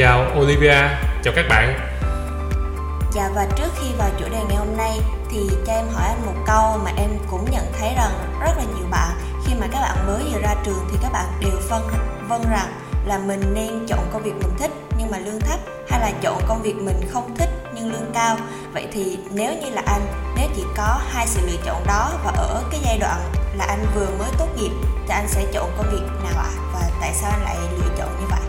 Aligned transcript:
chào 0.00 0.26
Olivia, 0.40 0.76
chào 1.22 1.34
các 1.36 1.44
bạn. 1.48 1.78
Dạ 3.12 3.30
và 3.34 3.46
trước 3.56 3.68
khi 3.80 3.86
vào 3.98 4.10
chủ 4.18 4.24
đề 4.30 4.38
ngày 4.48 4.56
hôm 4.56 4.76
nay 4.76 4.98
thì 5.30 5.38
cho 5.66 5.72
em 5.72 5.84
hỏi 5.92 6.04
anh 6.08 6.26
một 6.26 6.42
câu 6.46 6.80
mà 6.84 6.90
em 6.96 7.10
cũng 7.30 7.50
nhận 7.50 7.64
thấy 7.78 7.94
rằng 7.96 8.12
rất 8.40 8.52
là 8.56 8.62
nhiều 8.76 8.86
bạn 8.90 9.10
khi 9.46 9.54
mà 9.60 9.66
các 9.72 9.80
bạn 9.80 10.06
mới 10.06 10.22
vừa 10.32 10.40
ra 10.40 10.54
trường 10.64 10.88
thì 10.90 10.98
các 11.02 11.12
bạn 11.12 11.26
đều 11.40 11.60
phân 11.68 11.88
vân 12.28 12.40
rằng 12.50 12.68
là 13.06 13.18
mình 13.18 13.42
nên 13.54 13.86
chọn 13.88 13.98
công 14.12 14.22
việc 14.22 14.32
mình 14.32 14.56
thích 14.58 14.70
nhưng 14.98 15.10
mà 15.10 15.18
lương 15.18 15.40
thấp 15.40 15.60
hay 15.88 16.00
là 16.00 16.10
chọn 16.20 16.42
công 16.48 16.62
việc 16.62 16.76
mình 16.76 17.00
không 17.12 17.36
thích 17.36 17.50
nhưng 17.74 17.92
lương 17.92 18.10
cao. 18.14 18.36
Vậy 18.72 18.88
thì 18.92 19.18
nếu 19.30 19.52
như 19.62 19.70
là 19.70 19.82
anh, 19.86 20.06
nếu 20.36 20.48
chỉ 20.56 20.62
có 20.76 21.00
hai 21.08 21.26
sự 21.26 21.40
lựa 21.46 21.58
chọn 21.66 21.86
đó 21.86 22.12
và 22.24 22.32
ở 22.36 22.62
cái 22.70 22.80
giai 22.84 22.98
đoạn 22.98 23.20
là 23.58 23.64
anh 23.64 23.86
vừa 23.94 24.06
mới 24.18 24.28
tốt 24.38 24.48
nghiệp 24.56 24.70
thì 25.06 25.14
anh 25.14 25.28
sẽ 25.28 25.44
chọn 25.52 25.70
công 25.76 25.90
việc 25.90 26.06
nào 26.24 26.42
ạ? 26.42 26.50
À? 26.56 26.62
Và 26.74 26.80
tại 27.00 27.12
sao 27.14 27.30
anh 27.30 27.42
lại 27.42 27.56
lựa 27.78 27.94
chọn 27.98 28.08
như 28.20 28.26
vậy? 28.30 28.39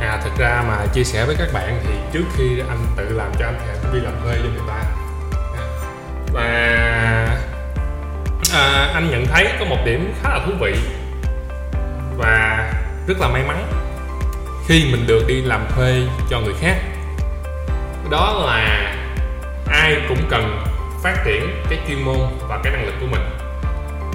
À 0.00 0.20
thật 0.24 0.30
ra 0.38 0.64
mà 0.68 0.86
chia 0.92 1.04
sẻ 1.04 1.24
với 1.26 1.36
các 1.38 1.48
bạn 1.52 1.80
thì 1.84 1.94
trước 2.12 2.24
khi 2.36 2.60
anh 2.68 2.86
tự 2.96 3.08
làm 3.08 3.32
cho 3.38 3.46
anh 3.46 3.58
thì 3.60 3.68
anh 3.68 3.78
cũng 3.82 3.92
đi 3.94 4.00
làm 4.00 4.12
thuê 4.22 4.38
cho 4.42 4.48
người 4.48 4.68
ta. 4.68 4.82
Và 6.32 6.44
à, 8.54 8.90
anh 8.94 9.10
nhận 9.10 9.26
thấy 9.26 9.48
có 9.58 9.64
một 9.64 9.78
điểm 9.84 10.14
khá 10.22 10.28
là 10.28 10.40
thú 10.46 10.52
vị 10.60 10.74
và 12.16 12.70
rất 13.06 13.20
là 13.20 13.28
may 13.28 13.42
mắn 13.48 13.66
khi 14.66 14.88
mình 14.92 15.06
được 15.06 15.24
đi 15.26 15.42
làm 15.42 15.66
thuê 15.76 16.02
cho 16.30 16.40
người 16.40 16.54
khác. 16.60 16.76
Đó 18.10 18.42
là 18.46 18.94
ai 19.70 19.96
cũng 20.08 20.28
cần 20.30 20.64
phát 21.02 21.16
triển 21.24 21.62
cái 21.70 21.78
chuyên 21.88 22.04
môn 22.04 22.18
và 22.48 22.60
cái 22.64 22.72
năng 22.72 22.86
lực 22.86 22.94
của 23.00 23.06
mình. 23.10 23.22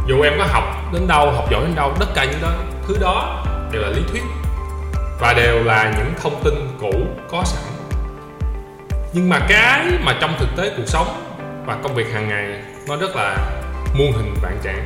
Dù 0.07 0.21
em 0.21 0.33
có 0.37 0.45
học 0.45 0.63
đến 0.93 1.07
đâu 1.07 1.31
học 1.31 1.45
giỏi 1.51 1.61
đến 1.61 1.75
đâu 1.75 1.93
tất 1.99 2.07
cả 2.15 2.25
những 2.25 2.41
đó 2.41 2.49
thứ 2.87 2.97
đó 3.01 3.45
đều 3.71 3.81
là 3.81 3.89
lý 3.89 4.01
thuyết 4.11 4.23
và 5.23 5.33
đều 5.33 5.63
là 5.63 5.93
những 5.97 6.13
thông 6.21 6.43
tin 6.43 6.53
cũ 6.81 6.91
có 7.31 7.43
sẵn. 7.45 7.63
Nhưng 9.13 9.29
mà 9.29 9.39
cái 9.49 9.85
mà 10.01 10.17
trong 10.21 10.35
thực 10.39 10.49
tế 10.57 10.71
cuộc 10.77 10.83
sống 10.85 11.07
và 11.65 11.77
công 11.83 11.95
việc 11.95 12.13
hàng 12.13 12.29
ngày 12.29 12.61
nó 12.87 12.97
rất 12.97 13.15
là 13.15 13.37
muôn 13.93 14.11
hình 14.11 14.33
vạn 14.41 14.57
trạng. 14.63 14.83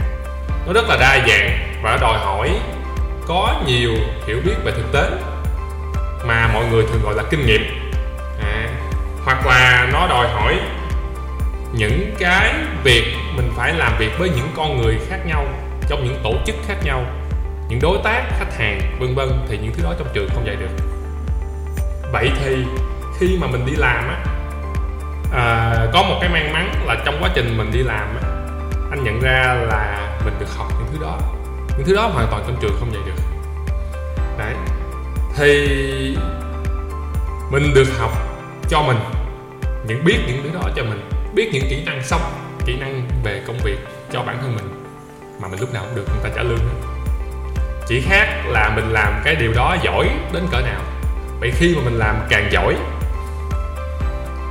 Nó 0.68 0.74
rất 0.74 0.90
là 0.90 0.98
đa 1.00 1.28
dạng 1.28 1.80
và 1.84 1.98
đòi 2.02 2.20
hỏi 2.20 2.60
có 3.28 3.62
nhiều 3.68 3.92
hiểu 4.28 4.38
biết 4.46 4.54
về 4.64 4.72
thực 4.72 4.92
tế 4.94 5.10
mà 6.24 6.50
mọi 6.54 6.66
người 6.72 6.84
thường 6.84 7.02
gọi 7.04 7.16
là 7.16 7.24
kinh 7.30 7.46
nghiệm. 7.46 7.62
À, 8.42 8.70
hoặc 9.26 9.48
là 9.48 9.90
nó 9.94 10.08
đòi 10.08 10.28
hỏi 10.28 10.60
những 11.74 12.16
cái 12.20 12.54
việc 12.84 13.04
mình 13.36 13.52
phải 13.56 13.74
làm 13.74 13.98
việc 13.98 14.12
với 14.20 14.30
những 14.30 14.50
con 14.56 14.82
người 14.82 14.98
khác 15.10 15.20
nhau 15.26 15.46
trong 15.90 16.04
những 16.04 16.20
tổ 16.24 16.34
chức 16.46 16.56
khác 16.68 16.76
nhau 16.84 17.06
những 17.70 17.80
đối 17.82 17.98
tác 18.04 18.24
khách 18.40 18.58
hàng 18.58 18.98
vân 19.00 19.16
vân 19.16 19.30
thì 19.48 19.58
những 19.58 19.74
thứ 19.74 19.84
đó 19.84 19.94
trong 20.00 20.08
trường 20.14 20.30
không 20.34 20.46
dạy 20.46 20.56
được. 20.56 20.70
Vậy 22.12 22.32
thì 22.44 22.66
khi 23.20 23.38
mà 23.42 23.48
mình 23.48 23.66
đi 23.66 23.74
làm 23.76 24.08
á 24.08 24.26
à, 25.34 25.76
có 25.94 26.04
một 26.04 26.18
cái 26.22 26.30
may 26.30 26.50
mắn 26.54 26.86
là 26.86 26.96
trong 27.06 27.18
quá 27.22 27.30
trình 27.36 27.58
mình 27.58 27.72
đi 27.72 27.80
làm 27.80 28.18
á 28.22 28.30
anh 28.92 29.04
nhận 29.04 29.20
ra 29.22 29.54
là 29.68 30.10
mình 30.26 30.34
được 30.40 30.50
học 30.58 30.68
những 30.80 30.88
thứ 30.92 31.06
đó. 31.06 31.20
Những 31.78 31.88
thứ 31.88 31.96
đó 31.96 32.08
hoàn 32.08 32.28
toàn 32.32 32.44
trong 32.48 32.58
trường 32.62 32.76
không 32.80 32.94
dạy 32.94 33.04
được. 33.06 33.22
Đấy. 34.38 34.54
Thì 35.36 36.18
mình 37.52 37.74
được 37.76 37.88
học 38.00 38.12
cho 38.70 38.82
mình 38.82 38.98
những 39.88 40.06
biết 40.06 40.18
những 40.28 40.44
thứ 40.44 40.50
đó 40.54 40.70
cho 40.76 40.84
mình 40.84 41.10
biết 41.34 41.50
những 41.54 41.64
kỹ 41.70 41.84
năng 41.86 42.04
sống 42.04 42.22
kỹ 42.66 42.78
năng 42.80 43.08
về 43.24 43.42
công 43.48 43.58
việc 43.64 43.78
cho 44.12 44.24
bản 44.24 44.38
thân 44.42 44.56
mình 44.56 44.86
mà 45.42 45.48
mình 45.48 45.60
lúc 45.60 45.74
nào 45.74 45.84
cũng 45.86 45.96
được 45.96 46.06
người 46.10 46.24
ta 46.24 46.30
trả 46.36 46.44
lương 46.44 46.58
hết 46.58 46.87
chỉ 47.88 48.02
khác 48.02 48.28
là 48.48 48.70
mình 48.76 48.92
làm 48.92 49.22
cái 49.26 49.36
điều 49.36 49.54
đó 49.54 49.78
giỏi 49.82 50.10
đến 50.34 50.44
cỡ 50.52 50.62
nào. 50.62 50.82
Vậy 51.40 51.52
khi 51.56 51.76
mà 51.76 51.82
mình 51.86 51.98
làm 52.00 52.16
càng 52.30 52.48
giỏi, 52.52 52.76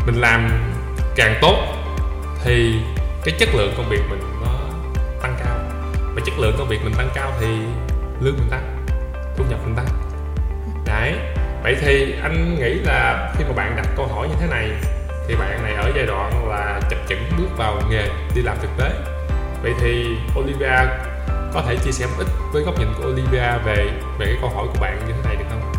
mình 0.07 0.21
làm 0.21 0.51
càng 1.17 1.39
tốt, 1.41 1.57
thì 2.45 2.75
cái 3.25 3.35
chất 3.39 3.49
lượng 3.55 3.75
công 3.77 3.89
việc 3.89 4.01
mình 4.11 4.21
nó 4.43 4.51
tăng 5.23 5.37
cao. 5.45 5.59
Và 6.15 6.23
chất 6.25 6.39
lượng 6.39 6.55
công 6.59 6.69
việc 6.69 6.79
mình 6.85 6.95
tăng 6.95 7.09
cao 7.15 7.33
thì 7.41 7.47
lương 8.21 8.35
mình 8.39 8.51
tăng, 8.51 8.87
thu 9.37 9.45
nhập 9.51 9.59
mình 9.65 9.77
tăng. 9.77 9.87
Đấy. 10.87 11.15
Vậy 11.63 11.77
thì 11.81 12.15
anh 12.23 12.57
nghĩ 12.61 12.75
là 12.75 13.33
khi 13.39 13.45
mà 13.45 13.53
bạn 13.57 13.77
đặt 13.77 13.87
câu 13.97 14.07
hỏi 14.07 14.29
như 14.29 14.35
thế 14.41 14.47
này, 14.47 14.71
thì 15.29 15.35
bạn 15.35 15.63
này 15.63 15.75
ở 15.75 15.93
giai 15.97 16.07
đoạn 16.07 16.49
là 16.49 16.81
chập 16.91 16.99
chững 17.09 17.31
bước 17.39 17.57
vào 17.57 17.83
nghề 17.91 18.09
đi 18.35 18.43
làm 18.43 18.57
thực 18.63 18.71
tế. 18.79 18.91
Vậy 19.63 19.73
thì 19.81 20.07
Olivia 20.39 20.79
có 21.57 21.63
thể 21.63 21.77
chia 21.85 21.93
sẻ 21.93 22.07
một 22.07 22.15
ít 22.19 22.27
với 22.53 22.63
góc 22.63 22.79
nhìn 22.79 22.89
của 22.99 23.09
Olivia 23.09 23.59
về 23.65 23.91
về 24.19 24.27
cái 24.27 24.37
câu 24.41 24.51
hỏi 24.51 24.67
của 24.73 24.81
bạn 24.81 24.99
như 25.07 25.13
thế 25.13 25.29
này 25.29 25.37
được 25.37 25.45
không? 25.51 25.73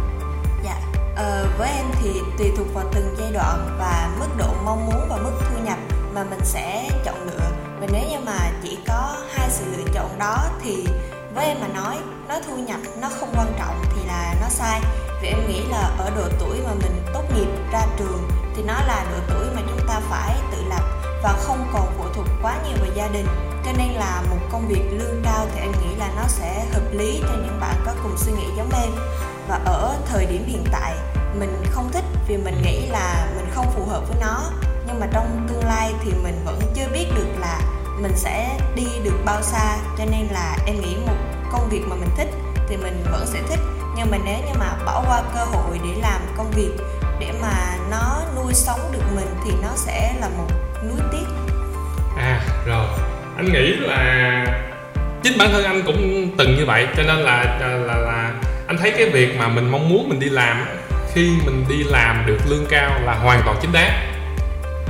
Dạ, 0.64 0.76
ờ, 1.16 1.48
với 1.58 1.70
em 1.70 1.86
thì 2.02 2.22
tùy 2.38 2.52
thuộc 2.58 2.68
vào 2.74 2.86
từng 2.94 3.16
giai 3.20 3.32
đoạn 3.32 3.76
và 3.80 4.10
mức 4.20 4.28
độ 4.38 4.54
mong 4.66 4.86
muốn 4.86 5.08
và 5.10 5.18
mức 5.18 5.32
thu 5.40 5.64
nhập 5.66 5.78
mà 6.14 6.24
mình 6.24 6.40
sẽ 6.44 6.90
chọn 7.06 7.16
lựa. 7.26 7.52
Và 7.80 7.88
nếu 7.92 8.04
như 8.10 8.18
mà 8.26 8.52
chỉ 8.64 8.78
có 8.88 9.18
hai 9.34 9.50
sự 9.50 9.66
lựa 9.78 9.92
chọn 9.94 10.20
đó 10.20 10.38
thì 10.64 10.88
với 11.36 11.46
em 11.46 11.58
mà 11.62 11.68
nói 11.68 11.98
nó 12.28 12.36
thu 12.48 12.56
nhập 12.56 12.80
nó 13.02 13.10
không 13.20 13.30
quan 13.36 13.54
trọng 13.60 13.84
thì 13.96 14.08
là 14.08 14.36
nó 14.42 14.48
sai. 14.50 14.82
Vì 15.22 15.28
em 15.28 15.48
nghĩ 15.48 15.62
là 15.72 15.92
ở 15.98 16.12
độ 16.16 16.28
tuổi 16.40 16.58
mà 16.66 16.72
mình 16.74 17.06
tốt 17.14 17.24
nghiệp 17.36 17.48
ra 17.72 17.82
trường 17.98 18.30
thì 18.56 18.64
nó 18.64 18.74
là 18.88 19.06
độ 19.12 19.18
tuổi 19.36 19.46
mà 19.56 19.62
chúng 19.70 19.88
ta 19.88 20.02
phải 20.10 20.36
tự 20.52 20.58
lập 20.70 20.84
và 21.24 21.34
không 21.34 21.68
còn 21.74 21.94
phụ 21.98 22.06
thuộc 22.16 22.26
quá 22.42 22.56
nhiều 22.68 22.78
vào 22.82 22.90
gia 22.96 23.08
đình 23.08 23.28
cho 23.68 23.74
nên 23.78 23.92
là 23.92 24.22
một 24.30 24.38
công 24.52 24.68
việc 24.68 24.84
lương 24.92 25.22
cao 25.24 25.46
thì 25.54 25.62
em 25.62 25.72
nghĩ 25.72 25.96
là 25.96 26.10
nó 26.16 26.24
sẽ 26.28 26.66
hợp 26.74 26.92
lý 26.92 27.20
cho 27.22 27.34
những 27.34 27.60
bạn 27.60 27.76
có 27.86 27.94
cùng 28.04 28.18
suy 28.18 28.32
nghĩ 28.32 28.46
giống 28.58 28.70
em. 28.82 28.92
Và 29.48 29.60
ở 29.66 29.98
thời 30.06 30.26
điểm 30.26 30.46
hiện 30.48 30.66
tại, 30.72 30.96
mình 31.40 31.64
không 31.72 31.92
thích 31.92 32.04
vì 32.28 32.38
mình 32.38 32.62
nghĩ 32.62 32.88
là 32.88 33.28
mình 33.36 33.46
không 33.54 33.72
phù 33.72 33.86
hợp 33.86 34.04
với 34.10 34.18
nó. 34.22 34.52
Nhưng 34.88 35.00
mà 35.00 35.08
trong 35.14 35.48
tương 35.50 35.66
lai 35.66 35.94
thì 36.04 36.12
mình 36.24 36.42
vẫn 36.46 36.60
chưa 36.76 36.88
biết 36.94 37.06
được 37.16 37.28
là 37.40 37.60
mình 38.00 38.14
sẽ 38.16 38.60
đi 38.76 38.88
được 39.04 39.20
bao 39.26 39.42
xa. 39.42 39.78
Cho 39.98 40.06
nên 40.06 40.28
là 40.32 40.58
em 40.66 40.82
nghĩ 40.82 40.96
một 41.08 41.18
công 41.52 41.70
việc 41.70 41.82
mà 41.88 41.96
mình 41.96 42.10
thích 42.18 42.30
thì 42.70 42.78
mình 42.78 43.04
vẫn 43.12 43.28
sẽ 43.28 43.42
thích. 43.50 43.60
Nhưng 43.96 44.12
mà 44.12 44.18
nếu 44.26 44.40
như 44.40 44.54
mà 44.60 44.78
bỏ 44.86 45.04
qua 45.08 45.22
cơ 45.36 45.46
hội 45.46 45.80
để 45.84 46.02
làm 46.02 46.22
công 46.38 46.52
việc, 46.52 46.72
để 47.20 47.34
mà 47.42 47.78
nó 47.92 48.22
nuôi 48.36 48.54
sống 48.54 48.80
được 48.92 49.04
mình 49.16 49.36
thì 49.46 49.52
nó 49.62 49.70
sẽ 49.76 50.16
là 50.20 50.30
một 50.30 50.48
nuối 50.84 51.00
tiếc. 51.12 51.26
À 52.18 52.42
rồi 52.66 52.88
anh 53.38 53.54
nghĩ 53.54 53.74
là 53.74 54.46
chính 55.24 55.38
bản 55.38 55.50
thân 55.52 55.64
anh 55.64 55.82
cũng 55.86 56.30
từng 56.38 56.56
như 56.56 56.66
vậy 56.66 56.88
cho 56.98 57.04
nên 57.04 57.18
là 57.18 57.58
là 57.60 57.68
là, 57.68 57.98
là 57.98 58.32
anh 58.68 58.78
thấy 58.78 58.92
cái 58.92 59.10
việc 59.10 59.38
mà 59.38 59.48
mình 59.48 59.70
mong 59.70 59.90
muốn 59.90 60.10
mình 60.10 60.20
đi 60.20 60.30
làm 60.30 60.66
khi 61.14 61.32
mình 61.46 61.66
đi 61.70 61.84
làm 61.84 62.24
được 62.26 62.38
lương 62.50 62.66
cao 62.70 63.00
là 63.06 63.14
hoàn 63.14 63.42
toàn 63.46 63.58
chính 63.62 63.72
đáng 63.72 63.92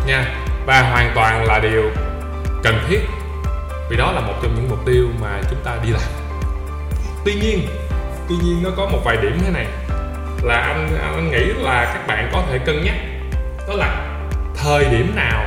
nha 0.08 0.26
và 0.66 0.82
hoàn 0.82 1.12
toàn 1.16 1.46
là 1.46 1.60
điều 1.60 1.92
cần 2.64 2.80
thiết 2.90 3.00
vì 3.90 3.98
đó 3.98 4.12
là 4.12 4.22
một 4.22 4.34
trong 4.42 4.56
những 4.56 4.70
mục 4.70 4.80
tiêu 4.86 5.08
mà 5.22 5.42
chúng 5.50 5.60
ta 5.64 5.78
đi 5.84 5.90
làm. 5.92 6.02
Tuy 7.26 7.34
nhiên 7.34 7.68
tuy 8.30 8.36
nhiên 8.44 8.64
nó 8.64 8.70
có 8.78 8.86
một 8.86 9.00
vài 9.06 9.18
điểm 9.22 9.40
thế 9.46 9.52
này 9.52 9.66
là 10.44 10.56
anh 10.56 10.98
anh 11.02 11.32
nghĩ 11.32 11.44
là 11.64 11.86
các 11.94 12.08
bạn 12.08 12.30
có 12.34 12.44
thể 12.50 12.60
cân 12.66 12.84
nhắc 12.84 12.96
đó 13.68 13.74
là 13.74 14.18
thời 14.56 14.86
điểm 14.86 15.16
nào 15.16 15.46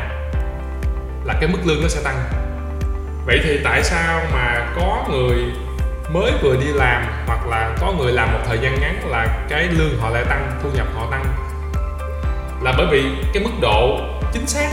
là 1.24 1.34
cái 1.40 1.48
mức 1.48 1.58
lương 1.64 1.82
nó 1.82 1.88
sẽ 1.88 2.00
tăng 2.04 2.39
vậy 3.30 3.40
thì 3.44 3.60
tại 3.64 3.84
sao 3.84 4.22
mà 4.32 4.72
có 4.76 5.06
người 5.10 5.44
mới 6.12 6.32
vừa 6.42 6.56
đi 6.56 6.66
làm 6.74 7.02
hoặc 7.26 7.46
là 7.46 7.76
có 7.80 7.92
người 7.92 8.12
làm 8.12 8.32
một 8.32 8.38
thời 8.46 8.58
gian 8.58 8.80
ngắn 8.80 9.10
là 9.10 9.46
cái 9.48 9.68
lương 9.68 10.00
họ 10.00 10.10
lại 10.10 10.24
tăng 10.28 10.60
thu 10.62 10.68
nhập 10.74 10.86
họ 10.94 11.06
tăng? 11.10 11.24
Là 12.62 12.74
bởi 12.78 12.86
vì 12.90 13.04
cái 13.34 13.42
mức 13.42 13.50
độ 13.60 13.98
chính 14.32 14.46
xác 14.46 14.70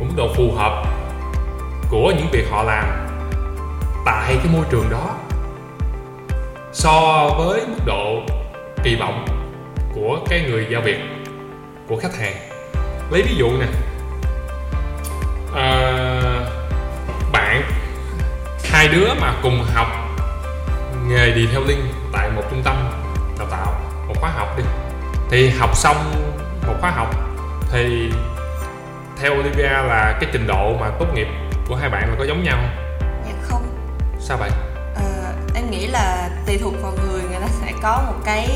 mức 0.00 0.06
độ 0.16 0.34
phù 0.36 0.52
hợp 0.56 0.84
của 1.90 2.12
những 2.18 2.28
việc 2.32 2.50
họ 2.50 2.62
làm 2.62 2.84
tại 4.06 4.36
cái 4.36 4.52
môi 4.52 4.64
trường 4.70 4.90
đó 4.90 5.16
so 6.72 7.28
với 7.38 7.60
mức 7.66 7.82
độ 7.86 8.20
kỳ 8.84 8.96
vọng 8.96 9.26
của 9.94 10.18
cái 10.28 10.44
người 10.48 10.66
giao 10.70 10.82
việc 10.82 10.98
của 11.88 11.96
khách 11.96 12.16
hàng. 12.16 12.36
Lấy 13.10 13.22
ví 13.22 13.34
dụ 13.36 13.50
nè 13.60 13.66
à, 15.54 16.13
hai 18.84 18.92
đứa 18.92 19.14
mà 19.20 19.34
cùng 19.42 19.64
học 19.74 19.86
nghề 21.08 21.26
detailing 21.26 21.92
tại 22.12 22.30
một 22.30 22.42
trung 22.50 22.62
tâm 22.64 22.76
đào 23.38 23.48
tạo 23.50 23.80
một 24.08 24.14
khóa 24.20 24.30
học 24.30 24.58
đi 24.58 24.64
thì 25.30 25.48
học 25.48 25.76
xong 25.76 25.96
một 26.66 26.74
khóa 26.80 26.90
học 26.90 27.14
thì 27.70 28.12
theo 29.20 29.32
Olivia 29.34 29.68
là 29.68 30.18
cái 30.20 30.30
trình 30.32 30.46
độ 30.46 30.76
mà 30.80 30.90
tốt 30.98 31.06
nghiệp 31.14 31.26
của 31.68 31.76
hai 31.76 31.90
bạn 31.90 32.10
là 32.10 32.16
có 32.18 32.24
giống 32.24 32.44
nhau 32.44 32.56
không? 32.56 33.00
Dạ 33.26 33.32
không. 33.42 33.62
Sao 34.20 34.36
vậy? 34.36 34.50
Ờ, 34.94 35.32
em 35.54 35.70
nghĩ 35.70 35.86
là 35.86 36.30
tùy 36.46 36.58
thuộc 36.58 36.74
vào 36.82 36.92
người 36.92 37.22
người 37.22 37.40
ta 37.40 37.48
sẽ 37.60 37.72
có 37.82 38.02
một 38.06 38.18
cái 38.24 38.46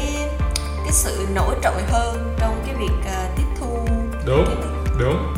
cái 0.59 0.93
sự 0.93 1.27
nổi 1.35 1.55
trội 1.63 1.83
hơn 1.91 2.37
trong 2.41 2.63
cái 2.67 2.75
việc 2.75 2.95
uh, 3.01 3.37
tiếp 3.37 3.47
thu. 3.61 3.87
Đúng, 4.27 4.63
đúng. 4.99 5.35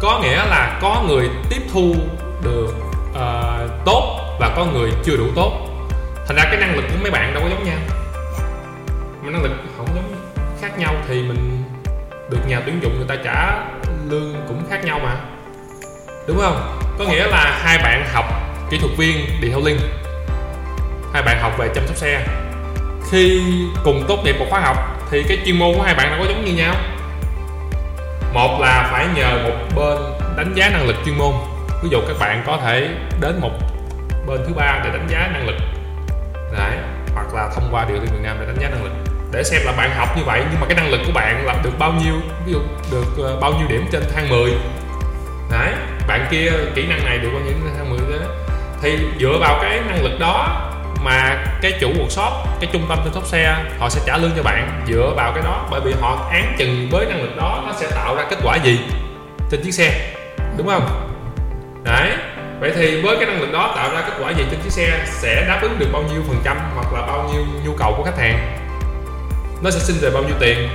Có 0.00 0.20
nghĩa 0.22 0.36
là 0.36 0.78
có 0.82 1.02
người 1.08 1.30
tiếp 1.50 1.62
thu 1.72 1.94
được 2.42 2.74
uh, 3.10 3.70
tốt 3.84 4.17
và 4.38 4.52
có 4.56 4.64
người 4.64 4.90
chưa 5.04 5.16
đủ 5.16 5.24
tốt. 5.34 5.52
Thành 6.26 6.36
ra 6.36 6.44
cái 6.44 6.56
năng 6.56 6.76
lực 6.76 6.84
của 6.92 6.98
mấy 7.02 7.10
bạn 7.10 7.34
đâu 7.34 7.42
có 7.42 7.48
giống 7.48 7.64
nhau. 7.64 7.78
Mà 9.22 9.30
năng 9.30 9.42
lực 9.42 9.52
không 9.76 9.86
giống 9.94 10.14
khác 10.60 10.78
nhau 10.78 10.94
thì 11.08 11.22
mình 11.22 11.64
được 12.30 12.38
nhà 12.48 12.60
tuyển 12.66 12.80
dụng 12.82 12.96
người 12.96 13.08
ta 13.08 13.16
trả 13.24 13.64
lương 14.08 14.34
cũng 14.48 14.62
khác 14.70 14.84
nhau 14.84 15.00
mà. 15.02 15.16
Đúng 16.26 16.38
không? 16.38 16.78
Có 16.98 17.04
nghĩa 17.04 17.26
là 17.26 17.60
hai 17.62 17.78
bạn 17.78 18.04
học 18.12 18.24
kỹ 18.70 18.78
thuật 18.78 18.92
viên 18.96 19.26
detailing 19.42 19.78
hai 21.12 21.22
bạn 21.22 21.40
học 21.40 21.52
về 21.58 21.68
chăm 21.74 21.86
sóc 21.86 21.96
xe. 21.96 22.26
Khi 23.10 23.42
cùng 23.84 24.04
tốt 24.08 24.18
nghiệp 24.24 24.36
một 24.38 24.46
khóa 24.50 24.60
học 24.60 24.76
thì 25.10 25.22
cái 25.28 25.38
chuyên 25.44 25.58
môn 25.58 25.74
của 25.76 25.82
hai 25.82 25.94
bạn 25.94 26.10
đâu 26.10 26.18
có 26.20 26.26
giống 26.28 26.44
như 26.44 26.52
nhau. 26.52 26.74
Một 28.32 28.60
là 28.60 28.88
phải 28.92 29.06
nhờ 29.14 29.38
một 29.44 29.56
bên 29.76 29.98
đánh 30.36 30.54
giá 30.54 30.68
năng 30.68 30.86
lực 30.86 30.96
chuyên 31.04 31.18
môn. 31.18 31.32
Ví 31.82 31.88
dụ 31.88 31.98
các 32.08 32.16
bạn 32.20 32.42
có 32.46 32.58
thể 32.64 32.88
đến 33.20 33.40
một 33.40 33.50
bên 34.28 34.40
thứ 34.46 34.54
ba 34.54 34.80
để 34.84 34.90
đánh 34.90 35.06
giá 35.10 35.30
năng 35.32 35.46
lực. 35.46 35.56
Đấy, 36.52 36.76
hoặc 37.14 37.34
là 37.34 37.50
thông 37.54 37.68
qua 37.70 37.84
điều 37.84 37.96
liên 37.96 38.12
Việt 38.12 38.22
Nam 38.22 38.36
để 38.40 38.46
đánh 38.46 38.60
giá 38.60 38.68
năng 38.68 38.84
lực. 38.84 38.92
Để 39.32 39.44
xem 39.44 39.60
là 39.64 39.72
bạn 39.72 39.90
học 39.96 40.16
như 40.16 40.22
vậy, 40.24 40.42
nhưng 40.50 40.60
mà 40.60 40.66
cái 40.66 40.76
năng 40.76 40.90
lực 40.90 41.00
của 41.06 41.12
bạn 41.12 41.46
là 41.46 41.54
được 41.64 41.78
bao 41.78 41.92
nhiêu, 41.92 42.14
ví 42.46 42.52
dụ 42.52 42.58
được 42.90 43.24
ờ, 43.24 43.40
bao 43.40 43.52
nhiêu 43.52 43.68
điểm 43.68 43.86
trên 43.92 44.02
thang 44.14 44.28
10 44.28 44.50
đấy, 45.50 45.72
bạn 46.08 46.26
kia 46.30 46.50
kỹ 46.74 46.86
năng 46.86 47.04
này 47.04 47.18
được 47.18 47.28
bao 47.32 47.42
nhiêu 47.42 47.52
trên 47.64 47.74
thang 47.76 47.90
10 47.90 47.98
đó. 47.98 48.26
Thì 48.82 48.98
dựa 49.20 49.38
vào 49.40 49.58
cái 49.62 49.80
năng 49.88 50.04
lực 50.04 50.18
đó 50.20 50.64
mà 51.04 51.44
cái 51.62 51.72
chủ 51.80 51.88
workshop, 51.88 52.30
cái 52.60 52.70
trung 52.72 52.86
tâm 52.88 52.98
chăm 53.04 53.14
sóc 53.14 53.26
xe, 53.26 53.64
họ 53.78 53.88
sẽ 53.88 54.00
trả 54.06 54.16
lương 54.16 54.30
cho 54.36 54.42
bạn 54.42 54.82
dựa 54.88 55.12
vào 55.16 55.32
cái 55.32 55.42
đó. 55.42 55.66
Bởi 55.70 55.80
vì 55.80 55.94
họ 56.00 56.28
án 56.32 56.54
chừng 56.58 56.88
với 56.90 57.06
năng 57.06 57.22
lực 57.22 57.36
đó, 57.36 57.62
nó 57.66 57.72
sẽ 57.80 57.90
tạo 57.90 58.16
ra 58.16 58.24
kết 58.30 58.36
quả 58.44 58.56
gì 58.56 58.80
trên 59.50 59.62
chiếc 59.64 59.72
xe. 59.72 60.14
Đúng 60.56 60.66
không? 60.66 61.10
Đấy 61.84 62.12
vậy 62.60 62.72
thì 62.74 63.02
với 63.02 63.16
cái 63.16 63.26
năng 63.26 63.40
lực 63.40 63.52
đó 63.52 63.72
tạo 63.76 63.90
ra 63.94 64.00
kết 64.00 64.12
quả 64.20 64.30
gì 64.30 64.44
trên 64.50 64.60
chiếc 64.60 64.72
xe 64.72 65.04
sẽ 65.06 65.44
đáp 65.48 65.58
ứng 65.62 65.78
được 65.78 65.88
bao 65.92 66.02
nhiêu 66.02 66.22
phần 66.28 66.40
trăm 66.44 66.58
hoặc 66.74 66.92
là 66.92 67.06
bao 67.06 67.30
nhiêu 67.32 67.42
nhu 67.64 67.72
cầu 67.78 67.94
của 67.96 68.02
khách 68.02 68.18
hàng? 68.18 68.58
Nó 69.62 69.70
sẽ 69.70 69.78
sinh 69.78 69.96
về 70.00 70.10
bao 70.10 70.22
nhiêu 70.22 70.36
tiền? 70.40 70.68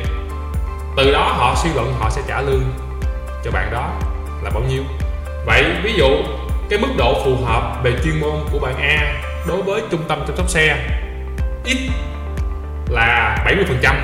Từ 0.97 1.13
đó 1.13 1.33
họ 1.37 1.55
suy 1.63 1.69
luận, 1.75 1.93
họ 1.99 2.09
sẽ 2.09 2.21
trả 2.27 2.41
lương 2.41 2.63
cho 3.43 3.51
bạn 3.51 3.69
đó 3.71 3.91
là 4.43 4.49
bao 4.49 4.63
nhiêu? 4.63 4.83
Vậy 5.45 5.65
ví 5.83 5.93
dụ, 5.93 6.09
cái 6.69 6.79
mức 6.79 6.87
độ 6.97 7.21
phù 7.25 7.45
hợp 7.45 7.83
về 7.83 7.91
chuyên 8.03 8.19
môn 8.19 8.35
của 8.51 8.59
bạn 8.59 8.75
A 8.81 9.23
đối 9.47 9.61
với 9.61 9.81
trung 9.91 10.03
tâm 10.07 10.23
chăm 10.27 10.37
sóc 10.37 10.49
xe 10.49 10.77
ít 11.65 11.77
là 12.89 13.37
70% 13.81 13.95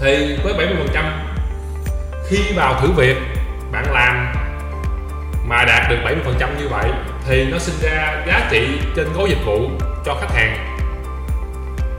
thì 0.00 0.36
với 0.44 0.54
70% 0.92 1.04
khi 2.28 2.38
vào 2.56 2.80
thử 2.80 2.90
việc, 2.90 3.16
bạn 3.72 3.92
làm 3.92 4.45
mà 5.48 5.64
đạt 5.64 5.90
được 5.90 5.96
70% 6.04 6.48
như 6.58 6.68
vậy 6.68 6.90
thì 7.26 7.44
nó 7.44 7.58
sinh 7.58 7.74
ra 7.82 8.24
giá 8.26 8.48
trị 8.50 8.68
trên 8.96 9.06
gói 9.16 9.28
dịch 9.28 9.44
vụ 9.44 9.70
cho 10.04 10.14
khách 10.14 10.34
hàng. 10.34 10.76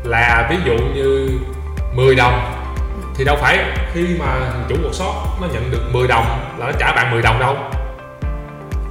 Là 0.03 0.47
ví 0.49 0.57
dụ 0.65 0.77
như 0.95 1.29
10 1.93 2.15
đồng 2.15 2.53
thì 3.15 3.23
đâu 3.23 3.35
phải 3.41 3.59
khi 3.93 4.07
mà 4.19 4.25
chủ 4.69 4.75
workshop 4.75 5.13
nó 5.41 5.47
nhận 5.53 5.71
được 5.71 5.81
10 5.91 6.07
đồng 6.07 6.25
là 6.57 6.65
nó 6.65 6.71
trả 6.79 6.91
bạn 6.91 7.11
10 7.11 7.21
đồng 7.21 7.39
đâu. 7.39 7.57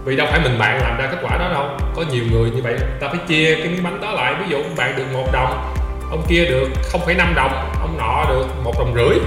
Vì 0.05 0.17
đâu 0.17 0.27
phải 0.31 0.41
mình 0.41 0.59
bạn 0.59 0.83
làm 0.83 0.97
ra 0.97 1.07
kết 1.11 1.19
quả 1.23 1.39
đó 1.39 1.49
đâu. 1.53 1.69
Có 1.97 2.03
nhiều 2.11 2.25
người 2.31 2.51
như 2.51 2.63
vậy 2.63 2.79
ta 3.01 3.09
phải 3.09 3.19
chia 3.29 3.55
cái 3.55 3.69
miếng 3.69 3.83
bánh 3.83 4.01
đó 4.01 4.13
lại. 4.13 4.35
Ví 4.41 4.47
dụ 4.49 4.59
bạn 4.77 4.97
được 4.97 5.05
một 5.13 5.33
đồng 5.33 5.75
ông 6.11 6.23
kia 6.29 6.45
được 6.45 6.69
0,5 6.93 7.35
đồng 7.35 7.71
ông 7.81 7.99
nọ 7.99 8.25
được 8.29 8.47
một 8.65 8.75
đồng 8.79 8.95
rưỡi 8.95 9.19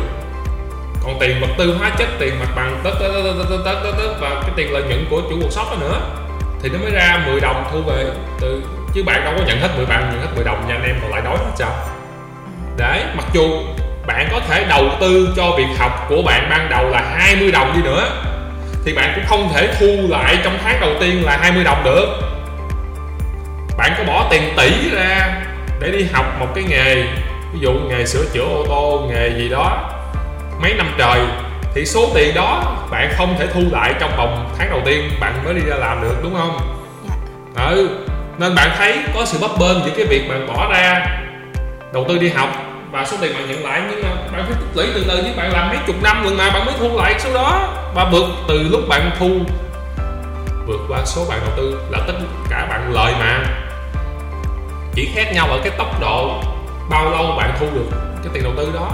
còn 1.04 1.20
tiền 1.20 1.42
vật 1.42 1.48
tư 1.58 1.76
hóa 1.80 1.92
chất, 1.98 2.08
tiền 2.20 2.40
mặt 2.40 2.50
bằng, 2.56 2.82
tất 2.84 2.92
tất 3.00 3.08
tất 3.14 3.34
tất 3.50 3.58
tất 3.66 3.76
tất 3.84 3.92
tất, 3.98 4.14
và 4.20 4.30
cái 4.42 4.52
tiền 4.56 4.74
lợi 4.74 4.84
nhuận 4.84 5.06
của 5.10 5.22
chủ 5.30 5.40
workshop 5.40 5.70
đó 5.70 5.78
nữa, 5.80 6.02
thì 6.62 6.70
nó 6.70 6.80
mới 6.80 6.92
ra 6.92 7.24
10 7.28 7.40
đồng 7.40 7.70
thu 7.72 7.82
về. 7.82 8.06
Từ, 8.42 8.64
chứ 8.94 9.04
bạn 9.04 9.24
đâu 9.26 9.34
có 9.38 9.44
nhận 9.48 9.60
hết 9.60 9.70
10 9.78 9.86
bạn 9.86 10.10
nhận 10.12 10.22
hết 10.22 10.28
10 10.36 10.44
đồng 10.44 10.68
nha, 10.68 10.74
anh 10.74 10.84
em 10.84 10.96
còn 11.02 11.12
lại 11.12 11.22
đói 11.22 11.38
hết 11.38 11.52
sao? 11.56 11.72
Đấy, 12.78 13.04
mặc 13.16 13.26
dù 13.34 13.64
bạn 14.08 14.28
có 14.32 14.40
thể 14.50 14.66
đầu 14.70 14.86
tư 15.00 15.30
cho 15.36 15.52
việc 15.58 15.68
học 15.78 16.06
của 16.10 16.22
bạn 16.26 16.48
ban 16.50 16.70
đầu 16.70 16.90
là 16.90 17.02
20 17.18 17.52
đồng 17.52 17.74
đi 17.76 17.82
nữa, 17.82 18.10
thì 18.86 18.94
bạn 18.94 19.12
cũng 19.16 19.26
không 19.28 19.50
thể 19.54 19.76
thu 19.80 20.08
lại 20.10 20.38
trong 20.44 20.58
tháng 20.64 20.82
đầu 20.82 20.92
tiên 21.00 21.26
là 21.26 21.38
20 21.38 21.64
đồng 21.64 21.84
được. 21.84 22.08
Bạn 23.78 23.94
có 23.98 24.04
bỏ 24.04 24.28
tiền 24.32 24.54
tỷ 24.58 24.90
ra 24.96 25.42
để 25.80 25.92
đi 25.92 26.08
học 26.14 26.26
một 26.40 26.48
cái 26.56 26.64
nghề, 26.64 26.96
ví 27.54 27.60
dụ 27.60 27.72
nghề 27.72 28.06
sửa 28.06 28.26
chữa 28.34 28.44
ô 28.44 28.66
tô, 28.68 29.08
nghề 29.10 29.30
gì 29.38 29.50
đó 29.50 29.90
mấy 30.62 30.74
năm 30.74 30.88
trời 30.98 31.20
thì 31.74 31.86
số 31.86 32.10
tiền 32.14 32.36
đó 32.36 32.78
bạn 32.92 33.14
không 33.18 33.36
thể 33.40 33.48
thu 33.54 33.62
lại 33.72 33.94
trong 34.00 34.12
vòng 34.18 34.50
tháng 34.58 34.70
đầu 34.70 34.82
tiên 34.86 35.10
bạn 35.20 35.34
mới 35.46 35.54
đi 35.54 35.62
ra 35.62 35.76
làm 35.76 36.02
được 36.02 36.16
đúng 36.24 36.36
không 36.36 36.60
dạ. 37.56 37.66
ừ 37.66 37.90
nên 38.38 38.56
bạn 38.56 38.70
thấy 38.78 38.98
có 39.16 39.26
sự 39.26 39.38
bấp 39.42 39.52
bênh 39.60 39.86
giữa 39.86 39.92
cái 39.98 40.06
việc 40.06 40.30
bạn 40.30 40.48
bỏ 40.48 40.70
ra 40.72 41.06
đầu 41.94 42.06
tư 42.08 42.18
đi 42.18 42.30
học 42.30 42.50
và 42.92 43.06
số 43.06 43.18
tiền 43.22 43.34
bạn 43.34 43.50
nhận 43.50 43.64
lại 43.64 43.82
nhưng 43.90 44.02
mà 44.02 44.10
bạn 44.10 44.46
phải 44.46 44.56
tích 44.60 44.76
lũy 44.76 44.88
từ 44.94 45.06
từ 45.08 45.22
chứ 45.24 45.30
bạn 45.38 45.52
làm 45.54 45.70
mấy 45.70 45.78
chục 45.88 45.96
năm 46.04 46.24
lần 46.24 46.38
nào 46.38 46.50
bạn 46.54 46.66
mới 46.66 46.76
thu 46.80 46.98
lại 46.98 47.16
số 47.20 47.34
đó 47.34 47.74
và 47.96 48.10
vượt 48.12 48.26
từ 48.48 48.64
lúc 48.70 48.82
bạn 48.90 49.12
thu 49.20 49.30
vượt 50.68 50.80
qua 50.90 51.06
số 51.06 51.26
bạn 51.30 51.40
đầu 51.42 51.52
tư 51.58 51.80
là 51.90 52.00
tất 52.08 52.14
cả 52.50 52.68
bạn 52.70 52.94
lợi 52.94 53.14
mà 53.20 53.44
chỉ 54.96 55.10
khác 55.16 55.32
nhau 55.34 55.48
ở 55.48 55.60
cái 55.64 55.74
tốc 55.78 56.02
độ 56.02 56.42
bao 56.90 57.10
lâu 57.12 57.36
bạn 57.38 57.52
thu 57.60 57.66
được 57.74 57.88
cái 58.24 58.32
tiền 58.34 58.44
đầu 58.44 58.54
tư 58.58 58.72
đó 58.74 58.92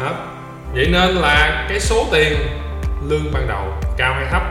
đó. 0.00 0.31
Vậy 0.74 0.88
nên 0.92 1.10
là 1.14 1.66
cái 1.68 1.80
số 1.80 2.06
tiền 2.12 2.36
lương 3.08 3.32
ban 3.32 3.48
đầu 3.48 3.62
cao 3.96 4.14
hay 4.14 4.24
thấp 4.30 4.42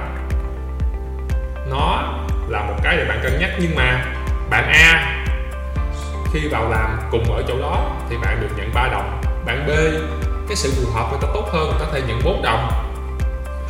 nó 1.72 2.14
là 2.48 2.62
một 2.62 2.76
cái 2.84 2.98
để 2.98 3.06
bạn 3.06 3.20
cân 3.24 3.40
nhắc. 3.40 3.50
Nhưng 3.60 3.76
mà 3.76 4.06
bạn 4.50 4.70
A 4.72 5.18
khi 6.34 6.48
vào 6.48 6.70
làm 6.70 7.00
cùng 7.12 7.32
ở 7.32 7.44
chỗ 7.48 7.60
đó 7.60 7.92
thì 8.10 8.16
bạn 8.18 8.42
được 8.42 8.48
nhận 8.58 8.74
3 8.74 8.88
đồng. 8.88 9.22
Bạn 9.46 9.64
B 9.68 9.70
cái 10.48 10.56
sự 10.56 10.72
phù 10.72 10.92
hợp 10.92 11.08
người 11.12 11.20
ta 11.22 11.28
tốt 11.34 11.50
hơn 11.52 11.70
người 11.70 11.80
ta 11.80 11.86
có 11.86 11.92
thể 11.94 12.02
nhận 12.08 12.22
4 12.24 12.42
đồng. 12.42 12.72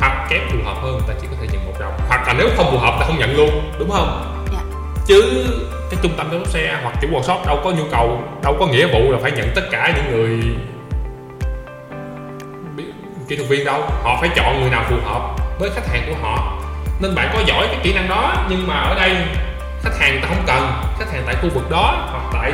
Hoặc 0.00 0.26
kém 0.30 0.40
phù 0.50 0.58
hợp 0.64 0.76
hơn 0.82 0.92
người 0.92 1.08
ta 1.08 1.14
chỉ 1.20 1.26
có 1.30 1.36
thể 1.40 1.46
nhận 1.52 1.66
một 1.66 1.72
đồng. 1.80 1.92
Hoặc 2.08 2.26
là 2.26 2.34
nếu 2.38 2.48
không 2.56 2.70
phù 2.70 2.78
hợp 2.78 2.96
ta 3.00 3.06
không 3.06 3.18
nhận 3.18 3.36
luôn 3.36 3.72
đúng 3.78 3.90
không? 3.90 4.44
Dạ. 4.52 4.58
chứ 5.06 5.44
cái 5.90 6.00
trung 6.02 6.12
tâm 6.16 6.28
chăm 6.30 6.40
sóc 6.40 6.48
xe 6.48 6.78
hoặc 6.82 6.94
chủ 7.02 7.08
workshop 7.08 7.46
đâu 7.46 7.60
có 7.64 7.70
nhu 7.70 7.84
cầu 7.90 8.22
đâu 8.42 8.56
có 8.60 8.66
nghĩa 8.66 8.86
vụ 8.86 9.12
là 9.12 9.18
phải 9.22 9.30
nhận 9.32 9.52
tất 9.54 9.62
cả 9.70 9.92
những 9.96 10.12
người 10.12 10.56
kỹ 13.32 13.38
thuật 13.38 13.50
viên 13.50 13.64
đâu? 13.64 13.82
Họ 14.02 14.18
phải 14.20 14.30
chọn 14.36 14.60
người 14.60 14.70
nào 14.70 14.84
phù 14.88 14.96
hợp 15.04 15.20
với 15.58 15.70
khách 15.74 15.88
hàng 15.88 16.02
của 16.06 16.14
họ. 16.22 16.58
Nên 17.00 17.14
bạn 17.14 17.30
có 17.32 17.40
giỏi 17.46 17.66
cái 17.66 17.80
kỹ 17.82 17.92
năng 17.92 18.08
đó 18.08 18.46
nhưng 18.48 18.66
mà 18.66 18.74
ở 18.74 18.94
đây 18.94 19.16
khách 19.82 19.98
hàng 19.98 20.12
người 20.12 20.20
ta 20.20 20.28
không 20.28 20.44
cần. 20.46 20.72
Khách 20.98 21.12
hàng 21.12 21.22
tại 21.26 21.34
khu 21.42 21.48
vực 21.54 21.70
đó 21.70 22.08
hoặc 22.10 22.22
tại 22.32 22.52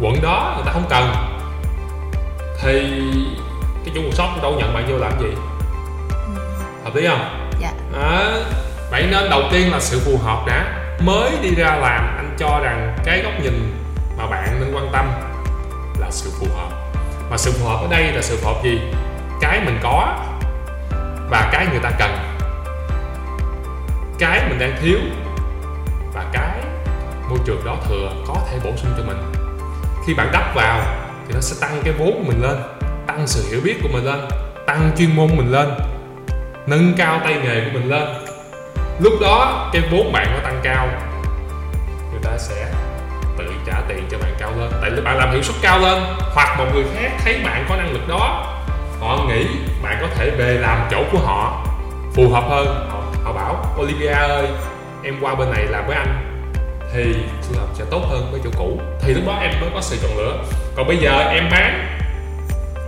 quận 0.00 0.22
đó 0.22 0.52
người 0.56 0.64
ta 0.66 0.72
không 0.72 0.86
cần. 0.88 1.14
Thì 2.62 3.02
cái 3.84 3.94
chủ 3.94 4.00
workshop 4.00 4.42
đâu 4.42 4.54
nhận 4.58 4.74
bạn 4.74 4.86
vô 4.88 4.98
làm 4.98 5.12
gì? 5.20 5.28
Hợp 6.84 6.94
lý 6.94 7.06
không? 7.06 7.48
Dạ. 7.60 7.70
À, 8.02 8.26
vậy 8.90 9.06
nên 9.10 9.30
đầu 9.30 9.42
tiên 9.52 9.72
là 9.72 9.80
sự 9.80 10.00
phù 10.04 10.18
hợp 10.24 10.46
đã. 10.46 10.64
Mới 11.00 11.30
đi 11.42 11.54
ra 11.54 11.76
làm 11.76 12.16
anh 12.16 12.36
cho 12.38 12.60
rằng 12.62 12.96
cái 13.04 13.22
góc 13.22 13.32
nhìn 13.42 13.74
mà 14.18 14.26
bạn 14.26 14.60
nên 14.60 14.74
quan 14.74 14.88
tâm 14.92 15.06
là 16.00 16.06
sự 16.10 16.30
phù 16.40 16.46
hợp. 16.56 16.68
Mà 17.30 17.36
sự 17.36 17.52
phù 17.52 17.68
hợp 17.68 17.78
ở 17.82 17.86
đây 17.90 18.12
là 18.12 18.22
sự 18.22 18.38
phù 18.42 18.48
hợp 18.48 18.60
gì 18.64 18.80
cái 19.40 19.60
mình 19.64 19.78
có 19.82 20.24
và 21.30 21.48
cái 21.52 21.66
người 21.70 21.80
ta 21.82 21.90
cần. 21.98 22.18
Cái 24.18 24.48
mình 24.48 24.58
đang 24.58 24.76
thiếu 24.82 24.98
và 26.14 26.24
cái 26.32 26.58
môi 27.28 27.38
trường 27.44 27.64
đó 27.64 27.76
thừa 27.88 28.10
có 28.26 28.34
thể 28.50 28.58
bổ 28.64 28.70
sung 28.76 28.90
cho 28.96 29.02
mình. 29.06 29.32
Khi 30.06 30.14
bạn 30.14 30.28
đắp 30.32 30.54
vào 30.54 30.80
thì 31.28 31.34
nó 31.34 31.40
sẽ 31.40 31.56
tăng 31.60 31.80
cái 31.84 31.92
vốn 31.98 32.12
của 32.12 32.32
mình 32.32 32.42
lên, 32.42 32.56
tăng 33.06 33.26
sự 33.26 33.50
hiểu 33.50 33.60
biết 33.64 33.74
của 33.82 33.88
mình 33.92 34.04
lên, 34.04 34.20
tăng 34.66 34.90
chuyên 34.98 35.16
môn 35.16 35.36
mình 35.36 35.52
lên, 35.52 35.68
nâng 36.66 36.94
cao 36.98 37.20
tay 37.24 37.34
nghề 37.34 37.64
của 37.64 37.70
mình 37.72 37.88
lên. 37.88 38.08
Lúc 39.00 39.12
đó 39.20 39.68
cái 39.72 39.82
vốn 39.90 40.12
bạn 40.12 40.26
nó 40.32 40.38
tăng 40.44 40.60
cao, 40.62 40.88
người 42.10 42.20
ta 42.22 42.30
sẽ 42.38 42.66
tự 43.38 43.44
trả 43.66 43.80
tiền 43.88 44.08
cho 44.10 44.18
bạn 44.18 44.34
cao 44.38 44.52
lên. 44.58 44.70
Tại 44.80 44.90
vì 44.90 45.02
bạn 45.02 45.18
làm 45.18 45.32
hiệu 45.32 45.42
suất 45.42 45.56
cao 45.62 45.78
lên, 45.78 46.02
hoặc 46.34 46.58
một 46.58 46.66
người 46.74 46.84
khác 46.94 47.10
thấy 47.24 47.40
bạn 47.44 47.66
có 47.68 47.76
năng 47.76 47.92
lực 47.92 48.08
đó 48.08 48.55
họ 49.06 49.24
nghĩ 49.28 49.46
bạn 49.82 49.98
có 50.00 50.06
thể 50.16 50.30
về 50.30 50.58
làm 50.60 50.88
chỗ 50.90 51.04
của 51.12 51.18
họ. 51.18 51.66
Phù 52.14 52.28
hợp 52.28 52.44
hơn. 52.48 52.88
Họ, 52.90 53.02
họ 53.24 53.32
bảo 53.32 53.74
Olivia 53.80 54.06
ơi 54.06 54.46
em 55.04 55.14
qua 55.20 55.34
bên 55.34 55.50
này 55.50 55.64
làm 55.64 55.86
với 55.86 55.96
anh 55.96 56.22
thì 56.92 57.14
sự 57.42 57.54
hợp 57.58 57.66
sẽ 57.74 57.84
tốt 57.90 58.02
hơn 58.10 58.28
với 58.30 58.40
chỗ 58.44 58.50
cũ. 58.58 58.80
Thì 59.00 59.14
lúc 59.14 59.22
đó 59.26 59.38
em 59.42 59.60
mới 59.60 59.70
có 59.74 59.80
sự 59.80 59.96
chọn 60.02 60.18
lựa. 60.18 60.38
Còn 60.76 60.86
bây 60.88 60.96
giờ 60.96 61.28
em 61.30 61.48
bán 61.50 61.98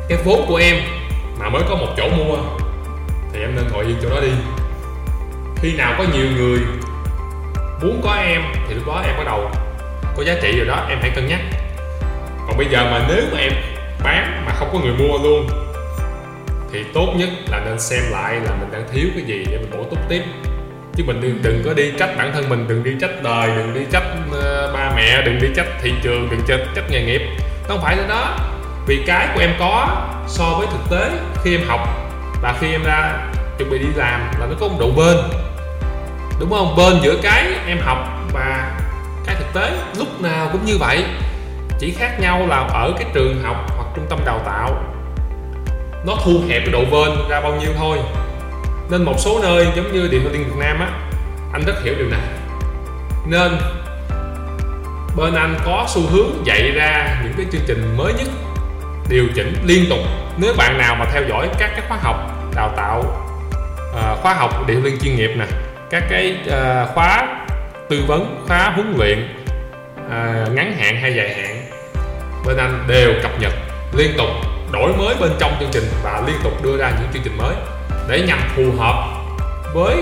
cái 0.09 0.19
vốn 0.25 0.45
của 0.49 0.57
em 0.57 0.77
mà 1.39 1.49
mới 1.49 1.63
có 1.69 1.77
một 1.77 1.89
chỗ 1.97 2.09
mua 2.09 2.37
thì 3.33 3.41
em 3.41 3.57
nên 3.57 3.65
ngồi 3.73 3.85
yên 3.85 3.97
chỗ 4.03 4.11
đó 4.11 4.21
đi. 4.21 4.33
Khi 5.57 5.77
nào 5.77 5.95
có 5.99 6.05
nhiều 6.13 6.27
người 6.37 6.59
muốn 7.83 8.01
có 8.05 8.15
em 8.15 8.43
thì 8.69 8.75
lúc 8.75 8.87
đó 8.87 9.03
em 9.07 9.17
bắt 9.17 9.25
đầu 9.27 9.51
có 10.17 10.25
giá 10.25 10.35
trị 10.43 10.59
rồi 10.59 10.67
đó 10.67 10.87
em 10.89 10.99
hãy 11.01 11.11
cân 11.11 11.29
nhắc. 11.29 11.41
Còn 12.47 12.57
bây 12.57 12.67
giờ 12.67 12.85
mà 12.91 13.05
nếu 13.09 13.23
mà 13.33 13.39
em 13.39 13.53
bán 14.05 14.43
mà 14.47 14.53
không 14.53 14.69
có 14.73 14.79
người 14.79 14.93
mua 14.93 15.19
luôn 15.19 15.49
thì 16.73 16.85
tốt 16.95 17.13
nhất 17.17 17.29
là 17.51 17.61
nên 17.65 17.81
xem 17.81 18.03
lại 18.11 18.35
là 18.35 18.51
mình 18.61 18.69
đang 18.73 18.85
thiếu 18.93 19.05
cái 19.15 19.25
gì 19.25 19.45
để 19.51 19.59
mình 19.59 19.71
bổ 19.71 19.85
túc 19.85 19.99
tiếp. 20.09 20.23
Chứ 20.95 21.05
mình 21.07 21.21
đừng, 21.21 21.43
đừng 21.43 21.63
có 21.65 21.75
đi 21.75 21.93
trách 21.99 22.11
bản 22.19 22.33
thân 22.33 22.49
mình 22.49 22.69
đừng 22.69 22.85
đi 22.85 22.91
trách 23.01 23.23
đời 23.23 23.51
đừng 23.57 23.75
đi 23.75 23.81
trách 23.93 24.05
uh, 24.29 24.75
ba 24.75 24.93
mẹ 24.97 25.23
đừng 25.23 25.39
đi 25.43 25.49
trách 25.57 25.67
thị 25.83 25.93
trường 26.03 26.29
đừng 26.31 26.41
trách 26.49 26.61
trách 26.75 26.91
nghề 26.91 27.03
nghiệp. 27.03 27.23
Nó 27.41 27.69
không 27.69 27.83
phải 27.83 27.97
là 27.97 28.07
đó. 28.09 28.37
Vì 28.87 29.05
cái 29.07 29.29
của 29.35 29.41
em 29.41 29.51
có 29.59 30.07
so 30.29 30.45
với 30.59 30.67
thực 30.67 30.91
tế 30.91 31.11
khi 31.45 31.57
em 31.57 31.67
học 31.67 31.81
và 32.43 32.55
khi 32.61 32.73
em 32.73 32.83
ra 32.85 33.27
chuẩn 33.59 33.71
bị 33.71 33.79
đi 33.79 33.89
làm 33.97 34.21
là 34.41 34.47
nó 34.47 34.55
có 34.61 34.69
một 34.69 34.77
độ 34.81 34.91
bên 34.97 35.17
đúng 36.41 36.51
không? 36.51 36.77
Bên 36.77 37.03
giữa 37.03 37.17
cái 37.23 37.47
em 37.67 37.79
học 37.81 37.99
và 38.33 38.79
cái 39.27 39.37
thực 39.39 39.61
tế 39.61 39.71
lúc 39.99 40.23
nào 40.23 40.49
cũng 40.53 40.65
như 40.65 40.79
vậy. 40.79 41.05
Chỉ 41.79 41.95
khác 41.99 42.21
nhau 42.21 42.47
là 42.49 42.57
ở 42.57 42.93
cái 42.99 43.07
trường 43.15 43.43
học 43.43 43.57
hoặc 43.77 43.87
trung 43.97 44.07
tâm 44.11 44.19
đào 44.25 44.41
tạo 44.47 44.98
nó 46.09 46.17
thu 46.25 46.41
hẹp 46.49 46.63
cái 46.65 46.73
độ 46.73 46.85
bên 46.91 47.29
ra 47.29 47.41
bao 47.41 47.55
nhiêu 47.55 47.71
thôi. 47.79 47.99
Nên 48.91 49.03
một 49.03 49.15
số 49.19 49.41
nơi 49.43 49.67
giống 49.77 49.93
như 49.93 50.09
điện 50.11 50.21
thoại 50.23 50.35
liên 50.35 50.45
Việt 50.45 50.57
Nam 50.59 50.81
á 50.81 50.89
anh 51.53 51.63
rất 51.67 51.83
hiểu 51.85 51.95
điều 51.99 52.09
này. 52.09 52.21
Nên 53.27 53.53
bên 55.17 55.35
anh 55.35 55.57
có 55.65 55.87
xu 55.89 56.01
hướng 56.11 56.47
dạy 56.47 56.71
ra 56.71 57.21
những 57.23 57.33
cái 57.37 57.47
chương 57.53 57.61
trình 57.67 57.97
mới 57.97 58.13
nhất 58.13 58.29
điều 59.09 59.25
chỉnh 59.35 59.55
liên 59.65 59.85
tục. 59.91 59.99
Nếu 60.37 60.55
bạn 60.57 60.79
nào 60.79 60.95
mà 60.95 61.05
theo 61.13 61.23
dõi 61.29 61.49
các 61.59 61.71
cái 61.73 61.83
khóa 61.89 61.99
học 62.03 62.17
đào 62.55 62.73
tạo 62.77 62.99
uh, 63.91 64.19
khóa 64.23 64.35
học 64.35 64.67
điện 64.67 64.85
liên 64.85 64.99
chuyên 65.03 65.17
nghiệp 65.17 65.31
nè 65.37 65.47
các 65.91 66.03
cái 66.11 66.37
uh, 66.47 66.95
khóa 66.95 67.27
tư 67.89 68.05
vấn 68.07 68.45
khóa 68.49 68.73
huấn 68.75 68.95
luyện 68.99 69.29
uh, 70.07 70.53
ngắn 70.53 70.73
hạn 70.79 70.97
hay 71.01 71.15
dài 71.15 71.35
hạn 71.35 71.71
bên 72.47 72.57
anh 72.57 72.85
đều 72.89 73.13
cập 73.23 73.41
nhật 73.41 73.53
liên 73.93 74.11
tục 74.19 74.29
đổi 74.73 74.93
mới 74.93 75.15
bên 75.21 75.31
trong 75.39 75.57
chương 75.61 75.71
trình 75.73 75.85
và 76.03 76.23
liên 76.27 76.37
tục 76.45 76.53
đưa 76.63 76.77
ra 76.77 76.91
những 76.91 77.09
chương 77.13 77.23
trình 77.23 77.39
mới 77.39 77.55
để 78.09 78.23
nhằm 78.27 78.39
phù 78.57 78.65
hợp 78.79 79.09
với 79.75 79.97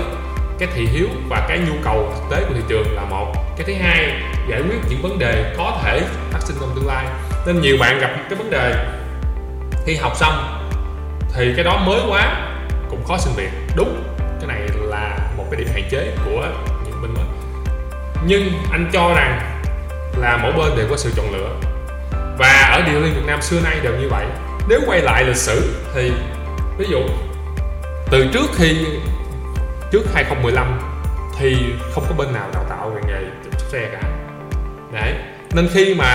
cái 0.59 0.69
thị 0.75 0.87
hiếu 0.91 1.07
và 1.29 1.45
cái 1.49 1.59
nhu 1.59 1.73
cầu 1.83 2.13
thực 2.15 2.35
tế 2.35 2.43
của 2.47 2.53
thị 2.53 2.61
trường 2.67 2.95
là 2.95 3.01
một. 3.01 3.33
Cái 3.57 3.67
thứ 3.67 3.73
hai, 3.83 4.21
giải 4.49 4.61
quyết 4.61 4.77
những 4.89 5.01
vấn 5.01 5.19
đề 5.19 5.53
có 5.57 5.79
thể 5.83 6.01
phát 6.31 6.39
sinh 6.41 6.57
trong 6.59 6.71
tương 6.75 6.87
lai. 6.87 7.05
Nên 7.45 7.61
nhiều 7.61 7.77
bạn 7.79 7.99
gặp 7.99 8.09
cái 8.29 8.37
vấn 8.37 8.49
đề, 8.49 8.85
khi 9.85 9.95
học 9.95 10.15
xong 10.15 10.67
thì 11.35 11.53
cái 11.55 11.65
đó 11.65 11.77
mới 11.85 11.99
quá 12.09 12.49
cũng 12.89 13.03
khó 13.07 13.17
xin 13.17 13.33
việc. 13.35 13.49
Đúng, 13.75 14.03
cái 14.19 14.47
này 14.47 14.61
là 14.75 15.17
một 15.37 15.43
cái 15.51 15.59
điểm 15.59 15.67
hạn 15.73 15.83
chế 15.89 16.11
của 16.25 16.45
những 16.85 17.01
bên 17.01 17.13
mới. 17.13 17.25
Nhưng 18.27 18.51
anh 18.71 18.89
cho 18.93 19.13
rằng 19.15 19.61
là 20.17 20.37
mỗi 20.37 20.51
bên 20.51 20.77
đều 20.77 20.87
có 20.89 20.97
sự 20.97 21.11
chọn 21.15 21.33
lựa. 21.33 21.49
Và 22.37 22.69
ở 22.73 22.81
điều 22.91 23.01
liên 23.01 23.13
Việt 23.13 23.25
Nam 23.27 23.41
xưa 23.41 23.59
nay 23.63 23.77
đều 23.83 23.93
như 24.01 24.09
vậy 24.09 24.25
nếu 24.69 24.81
quay 24.85 25.01
lại 25.01 25.23
lịch 25.23 25.35
sử 25.35 25.73
thì 25.93 26.11
ví 26.77 26.85
dụ 26.89 26.99
từ 28.11 28.27
trước 28.33 28.45
khi 28.55 28.85
trước 29.91 30.01
2015 30.13 30.79
thì 31.39 31.55
không 31.93 32.03
có 32.09 32.15
bên 32.17 32.33
nào 32.33 32.49
đào 32.53 32.65
tạo 32.69 32.89
về 32.89 33.01
nghề 33.07 33.19
chăm 33.43 33.69
xe 33.71 33.89
cả. 33.91 34.01
Đấy. 34.93 35.13
Nên 35.51 35.69
khi 35.73 35.95
mà 35.95 36.07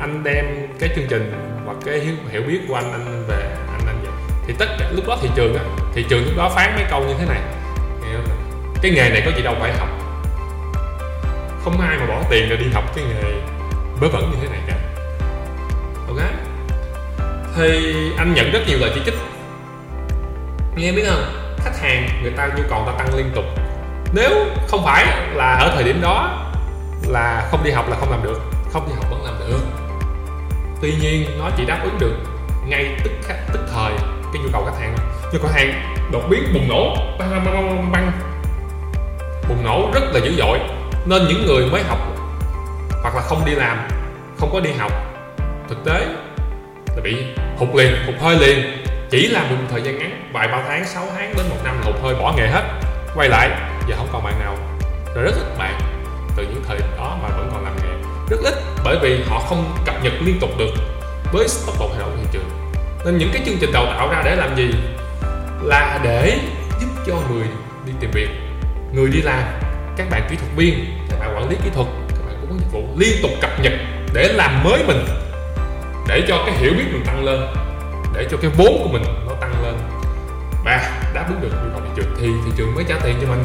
anh 0.00 0.22
đem 0.24 0.44
cái 0.78 0.90
chương 0.96 1.06
trình 1.08 1.32
và 1.66 1.74
cái 1.84 1.98
hiểu, 1.98 2.14
hiểu 2.30 2.42
biết 2.42 2.60
của 2.68 2.74
anh 2.74 2.92
anh 2.92 3.24
về 3.28 3.56
anh 3.72 3.86
anh 3.86 3.98
vậy 4.02 4.12
thì 4.46 4.54
tất 4.58 4.66
cả 4.78 4.90
lúc 4.92 5.08
đó 5.08 5.18
thị 5.22 5.28
trường 5.36 5.54
á 5.54 5.64
thị 5.94 6.04
trường 6.08 6.24
lúc 6.24 6.34
đó 6.36 6.52
phán 6.54 6.74
mấy 6.74 6.84
câu 6.90 7.04
như 7.04 7.14
thế 7.18 7.26
này. 7.26 7.40
Cái 8.82 8.92
nghề 8.92 9.10
này 9.10 9.22
có 9.24 9.30
gì 9.36 9.42
đâu 9.42 9.54
phải 9.60 9.72
học. 9.72 9.88
Không 11.64 11.80
ai 11.80 11.98
mà 11.98 12.06
bỏ 12.06 12.22
tiền 12.30 12.48
ra 12.48 12.56
đi 12.56 12.66
học 12.72 12.84
cái 12.96 13.04
nghề 13.04 13.32
bớ 14.00 14.08
vẩn 14.08 14.30
như 14.30 14.36
thế 14.42 14.48
này 14.48 14.60
cả 14.66 14.74
thì 17.56 17.94
anh 18.18 18.34
nhận 18.34 18.50
rất 18.52 18.60
nhiều 18.66 18.78
lời 18.78 18.90
chỉ 18.94 19.00
trích. 19.04 19.14
Nghe 20.76 20.92
biết 20.92 21.04
không? 21.08 21.24
Khách 21.58 21.78
hàng 21.82 22.08
người 22.22 22.32
ta 22.36 22.48
nhu 22.56 22.62
cầu 22.70 22.82
ta 22.86 22.92
tăng 22.98 23.14
liên 23.16 23.30
tục. 23.34 23.44
Nếu 24.12 24.30
không 24.68 24.84
phải 24.84 25.06
là 25.34 25.54
ở 25.54 25.70
thời 25.74 25.84
điểm 25.84 26.00
đó 26.02 26.46
là 27.08 27.48
không 27.50 27.64
đi 27.64 27.70
học 27.70 27.90
là 27.90 27.96
không 28.00 28.10
làm 28.10 28.22
được, 28.22 28.40
không 28.72 28.88
đi 28.88 28.94
học 28.94 29.04
vẫn 29.10 29.24
làm 29.24 29.34
được. 29.38 29.60
Tuy 30.82 30.94
nhiên, 31.00 31.38
nó 31.38 31.50
chỉ 31.56 31.64
đáp 31.64 31.80
ứng 31.84 31.98
được 31.98 32.14
ngay 32.66 32.96
tức 33.04 33.10
khắc, 33.22 33.36
tức 33.52 33.60
thời 33.74 33.92
cái 34.32 34.42
nhu 34.42 34.48
cầu 34.52 34.64
khách 34.64 34.80
hàng. 34.80 34.96
Nhu 35.32 35.38
cầu 35.38 35.50
khách 35.52 35.60
hàng 35.60 35.96
đột 36.12 36.22
biến 36.30 36.42
bùng 36.54 36.68
nổ, 36.68 36.96
băng 37.18 37.30
băng 37.30 37.44
băng 37.44 37.54
băng 37.54 37.92
băng. 37.92 38.12
Bùng 39.48 39.64
nổ 39.64 39.90
rất 39.94 40.02
là 40.12 40.20
dữ 40.20 40.34
dội. 40.38 40.58
Nên 41.06 41.28
những 41.28 41.46
người 41.46 41.66
mới 41.66 41.82
học 41.82 41.98
hoặc 43.02 43.14
là 43.14 43.20
không 43.20 43.44
đi 43.44 43.52
làm, 43.52 43.88
không 44.38 44.50
có 44.52 44.60
đi 44.60 44.70
học, 44.72 44.92
thực 45.68 45.84
tế 45.84 46.06
là 47.00 47.04
bị 47.04 47.16
hụt 47.56 47.74
liền, 47.74 47.92
hụt 48.06 48.14
hơi 48.20 48.36
liền. 48.38 48.84
Chỉ 49.10 49.26
làm 49.26 49.50
một 49.50 49.56
thời 49.70 49.82
gian 49.82 49.98
ngắn, 49.98 50.30
vài 50.32 50.48
ba 50.48 50.62
tháng 50.68 50.84
6 50.84 51.04
tháng 51.16 51.34
đến 51.36 51.46
một 51.48 51.56
năm 51.64 51.80
hụt 51.84 51.94
hơi 52.02 52.14
bỏ 52.14 52.34
nghề 52.36 52.46
hết. 52.46 52.62
Quay 53.14 53.28
lại, 53.28 53.50
giờ 53.88 53.96
không 53.96 54.08
còn 54.12 54.24
bạn 54.24 54.34
nào. 54.40 54.56
Rồi 55.14 55.24
rất 55.24 55.32
ít 55.34 55.58
bạn. 55.58 55.80
Từ 56.36 56.42
những 56.42 56.62
thời 56.68 56.78
đó 56.96 57.18
mà 57.22 57.28
vẫn 57.28 57.50
còn 57.52 57.64
làm 57.64 57.76
nghề. 57.76 58.10
Rất 58.30 58.36
ít, 58.44 58.54
bởi 58.84 58.98
vì 59.02 59.22
họ 59.28 59.38
không 59.38 59.76
cập 59.86 60.04
nhật 60.04 60.12
liên 60.24 60.40
tục 60.40 60.50
được 60.58 60.70
với 61.32 61.46
tốc 61.66 61.74
độ 61.80 61.88
thay 61.88 61.98
đổi 61.98 62.10
thị 62.16 62.28
trường. 62.32 62.50
Nên 63.04 63.18
những 63.18 63.30
cái 63.32 63.42
chương 63.46 63.56
trình 63.60 63.72
đào 63.72 63.86
tạo 63.86 64.08
ra 64.08 64.22
để 64.24 64.36
làm 64.36 64.56
gì? 64.56 64.70
Là 65.62 66.00
để 66.04 66.38
giúp 66.80 66.88
cho 67.06 67.14
người 67.30 67.46
đi 67.86 67.92
tìm 68.00 68.10
việc, 68.10 68.28
người 68.92 69.10
đi 69.10 69.22
làm. 69.22 69.42
Các 69.96 70.06
bạn 70.10 70.22
kỹ 70.30 70.36
thuật 70.36 70.50
viên, 70.56 70.98
các 71.10 71.18
bạn 71.20 71.36
quản 71.36 71.50
lý 71.50 71.56
kỹ 71.64 71.70
thuật, 71.74 71.86
các 72.08 72.22
bạn 72.26 72.36
cũng 72.40 72.50
có 72.50 72.56
dịch 72.58 72.72
vụ 72.72 72.82
liên 72.98 73.22
tục 73.22 73.30
cập 73.40 73.60
nhật 73.62 73.72
để 74.14 74.32
làm 74.32 74.64
mới 74.64 74.84
mình 74.86 75.04
để 76.10 76.24
cho 76.28 76.42
cái 76.46 76.54
hiểu 76.56 76.72
biết 76.72 76.84
mình 76.92 77.04
tăng 77.06 77.24
lên. 77.24 77.40
Để 78.14 78.26
cho 78.30 78.36
cái 78.42 78.50
vốn 78.56 78.80
của 78.82 78.88
mình 78.92 79.02
nó 79.28 79.34
tăng 79.40 79.62
lên. 79.62 79.74
Và 80.64 81.02
đáp 81.14 81.26
ứng 81.28 81.40
được 81.40 81.48
nhu 81.52 81.70
cầu 81.72 81.80
thị 81.84 81.90
trường. 81.96 82.14
Thì 82.20 82.26
thị 82.44 82.52
trường 82.56 82.74
mới 82.74 82.84
trả 82.88 82.96
tiền 83.04 83.16
cho 83.20 83.26
mình. 83.28 83.44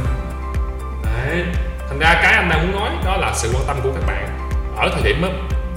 Đấy. 1.03 1.45
Thành 1.89 1.99
ra 1.99 2.13
cái 2.23 2.33
anh 2.33 2.49
đang 2.49 2.61
muốn 2.61 2.81
nói 2.81 2.89
đó 3.05 3.17
là 3.17 3.33
sự 3.35 3.51
quan 3.53 3.63
tâm 3.67 3.77
của 3.83 3.91
các 3.93 4.03
bạn. 4.07 4.49
Ở 4.77 4.89
thời 4.93 5.03
điểm 5.03 5.21
đó, 5.21 5.29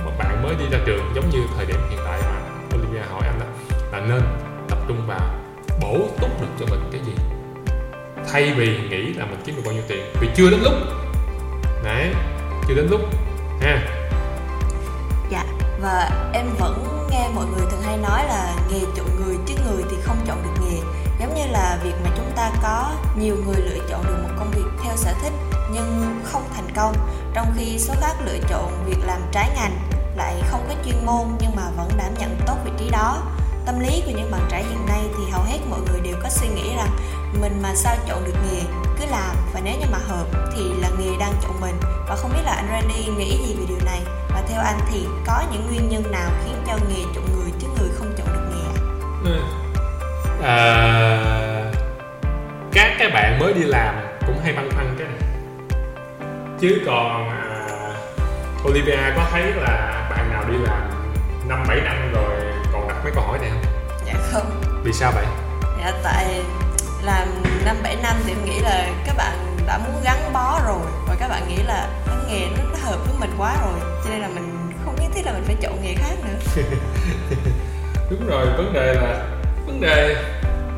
mà 0.04 0.10
bạn 0.18 0.42
mới 0.42 0.54
đi 0.54 0.64
ra 0.70 0.78
trường 0.86 1.12
giống 1.14 1.30
như 1.30 1.38
thời 1.56 1.66
điểm 1.66 1.76
hiện 1.90 1.98
tại 2.04 2.18
mà 2.22 2.40
Olivia 2.76 3.00
hỏi 3.12 3.22
anh 3.24 3.40
đó 3.40 3.46
là 3.92 4.00
nên 4.00 4.22
tập 4.68 4.78
trung 4.88 5.06
vào 5.06 5.20
bổ 5.80 6.08
túc 6.20 6.40
được 6.40 6.48
cho 6.60 6.66
mình 6.66 6.90
cái 6.92 7.00
gì? 7.06 7.12
Thay 8.32 8.52
vì 8.56 8.78
nghĩ 8.90 9.12
là 9.12 9.24
mình 9.24 9.42
kiếm 9.46 9.56
được 9.56 9.62
bao 9.64 9.74
nhiêu 9.74 9.82
tiền. 9.88 10.12
Vì 10.20 10.28
chưa 10.36 10.50
đến 10.50 10.60
lúc. 10.62 10.74
Đấy 11.84 12.12
chưa 12.68 12.74
đến 12.74 12.86
lúc. 12.90 13.00
Ha. 13.60 13.78
Dạ 15.30 15.44
và 15.80 16.10
em 16.32 16.46
vẫn 16.58 17.06
nghe 17.10 17.28
mọi 17.34 17.46
người 17.46 17.66
thường 17.70 17.82
hay 17.82 17.96
nói 17.96 18.24
là 18.26 18.54
nghề 18.70 18.80
chọn 18.96 19.06
người 19.16 19.36
chứ 19.46 19.54
người 19.66 19.84
thì 19.90 19.96
không 20.02 20.16
chọn 20.26 20.42
được 20.42 20.64
nghề. 20.64 20.80
Giống 21.20 21.34
như 21.34 21.42
là 21.50 21.78
việc 21.82 21.94
mà 22.04 22.10
chúng 22.16 22.30
ta 22.36 22.50
có 22.62 22.92
nhiều 23.18 23.36
người 23.46 23.56
lựa 23.56 23.78
chọn 23.90 24.04
được 24.06 24.16
một 24.22 24.34
công 24.38 24.50
việc 24.50 24.84
theo 24.84 24.96
sở 24.96 25.12
thích 25.22 25.32
nhưng 25.72 26.20
không 26.24 26.42
thành 26.56 26.74
công. 26.74 26.94
Trong 27.34 27.52
khi 27.56 27.78
số 27.78 27.94
khác 28.00 28.14
lựa 28.24 28.38
chọn 28.48 28.84
việc 28.86 28.98
làm 29.06 29.20
trái 29.32 29.50
ngành 29.54 29.78
lại 30.16 30.42
không 30.50 30.64
có 30.68 30.74
chuyên 30.84 31.06
môn 31.06 31.26
nhưng 31.40 31.56
mà 31.56 31.62
vẫn 31.76 31.88
đảm 31.96 32.14
nhận 32.18 32.40
tốt 32.46 32.56
vị 32.64 32.70
trí 32.78 32.90
đó. 32.90 33.22
Tâm 33.66 33.80
lý 33.80 34.02
của 34.06 34.12
những 34.16 34.30
bạn 34.30 34.48
trẻ 34.50 34.64
hiện 34.68 34.86
nay 34.86 35.00
thì 35.16 35.30
hầu 35.32 35.42
hết 35.42 35.58
mọi 35.70 35.80
người 35.80 36.00
đều 36.00 36.16
có 36.22 36.28
suy 36.28 36.48
nghĩ 36.48 36.76
rằng 36.76 36.90
mình 37.40 37.62
mà 37.62 37.74
sao 37.74 37.96
chọn 38.08 38.24
được 38.24 38.34
nghề? 38.44 38.87
Cứ 38.98 39.06
làm 39.10 39.36
và 39.54 39.60
nếu 39.64 39.74
như 39.80 39.86
mà 39.92 39.98
hợp 39.98 40.26
thì 40.56 40.62
là 40.80 40.88
nghề 40.98 41.16
đang 41.20 41.32
chọn 41.42 41.60
mình. 41.60 41.74
Và 42.08 42.16
không 42.16 42.32
biết 42.32 42.42
là 42.44 42.52
anh 42.52 42.68
Randy 42.70 43.06
nghĩ 43.16 43.38
gì 43.46 43.54
về 43.58 43.64
điều 43.68 43.78
này? 43.84 44.00
Và 44.28 44.42
theo 44.48 44.60
anh 44.60 44.78
thì 44.92 45.06
có 45.26 45.42
những 45.52 45.66
nguyên 45.66 45.88
nhân 45.88 46.12
nào 46.12 46.30
khiến 46.44 46.54
cho 46.66 46.72
nghề 46.88 47.02
chọn 47.14 47.24
người 47.36 47.52
chứ 47.60 47.66
người 47.78 47.88
không 47.98 48.14
chọn 48.18 48.26
được 48.32 48.42
nghề 48.50 49.30
ừ. 49.30 49.40
à, 50.42 51.72
các 52.72 52.96
cái 52.98 53.10
bạn 53.10 53.38
mới 53.38 53.52
đi 53.52 53.62
làm 53.62 53.94
cũng 54.26 54.40
hay 54.44 54.52
băn 54.52 54.70
khoăn 54.74 54.96
cái 54.98 55.08
này. 55.08 55.28
Chứ 56.60 56.82
còn 56.86 57.30
à, 57.30 57.94
Olivia 58.64 59.12
có 59.16 59.26
thấy 59.30 59.42
là 59.42 60.06
bạn 60.10 60.30
nào 60.30 60.44
đi 60.48 60.58
làm 60.58 60.90
năm 61.48 61.64
bảy 61.68 61.80
năm 61.80 62.12
rồi 62.12 62.40
còn 62.72 62.88
đặt 62.88 62.96
mấy 63.04 63.12
câu 63.14 63.24
hỏi 63.24 63.38
này 63.38 63.50
không? 63.50 63.72
Dạ 64.06 64.14
không. 64.32 64.60
Vì 64.84 64.92
sao 64.92 65.12
vậy? 65.14 65.24
Dạ 65.78 65.92
tại 66.02 66.42
làm 67.02 67.28
năm 67.64 67.76
bảy 67.82 67.96
năm 68.02 68.16
thì 68.24 68.32
em 68.32 68.44
nghĩ 68.44 68.60
là 68.60 68.88
các 69.06 69.16
bạn 69.16 69.56
đã 69.66 69.78
muốn 69.78 70.02
gắn 70.04 70.32
bó 70.32 70.60
rồi. 70.66 70.86
Và 71.08 71.16
các 71.20 71.28
bạn 71.28 71.48
nghĩ 71.48 71.56
là 71.56 71.88
cái 72.06 72.16
nghề 72.28 72.46
nó, 72.56 72.78
hợp 72.82 72.96
với 73.06 73.14
mình 73.20 73.30
quá 73.38 73.56
rồi. 73.62 73.90
Cho 74.04 74.10
nên 74.10 74.20
là 74.20 74.28
mình 74.28 74.72
không 74.84 74.96
nhất 75.00 75.10
thiết 75.14 75.26
là 75.26 75.32
mình 75.32 75.44
phải 75.46 75.56
chọn 75.60 75.82
nghề 75.82 75.94
khác 75.94 76.14
nữa. 76.24 76.62
Đúng 78.10 78.26
rồi 78.26 78.46
vấn 78.56 78.72
đề 78.72 78.94
là 78.94 79.24
vấn 79.66 79.80
đề 79.80 80.16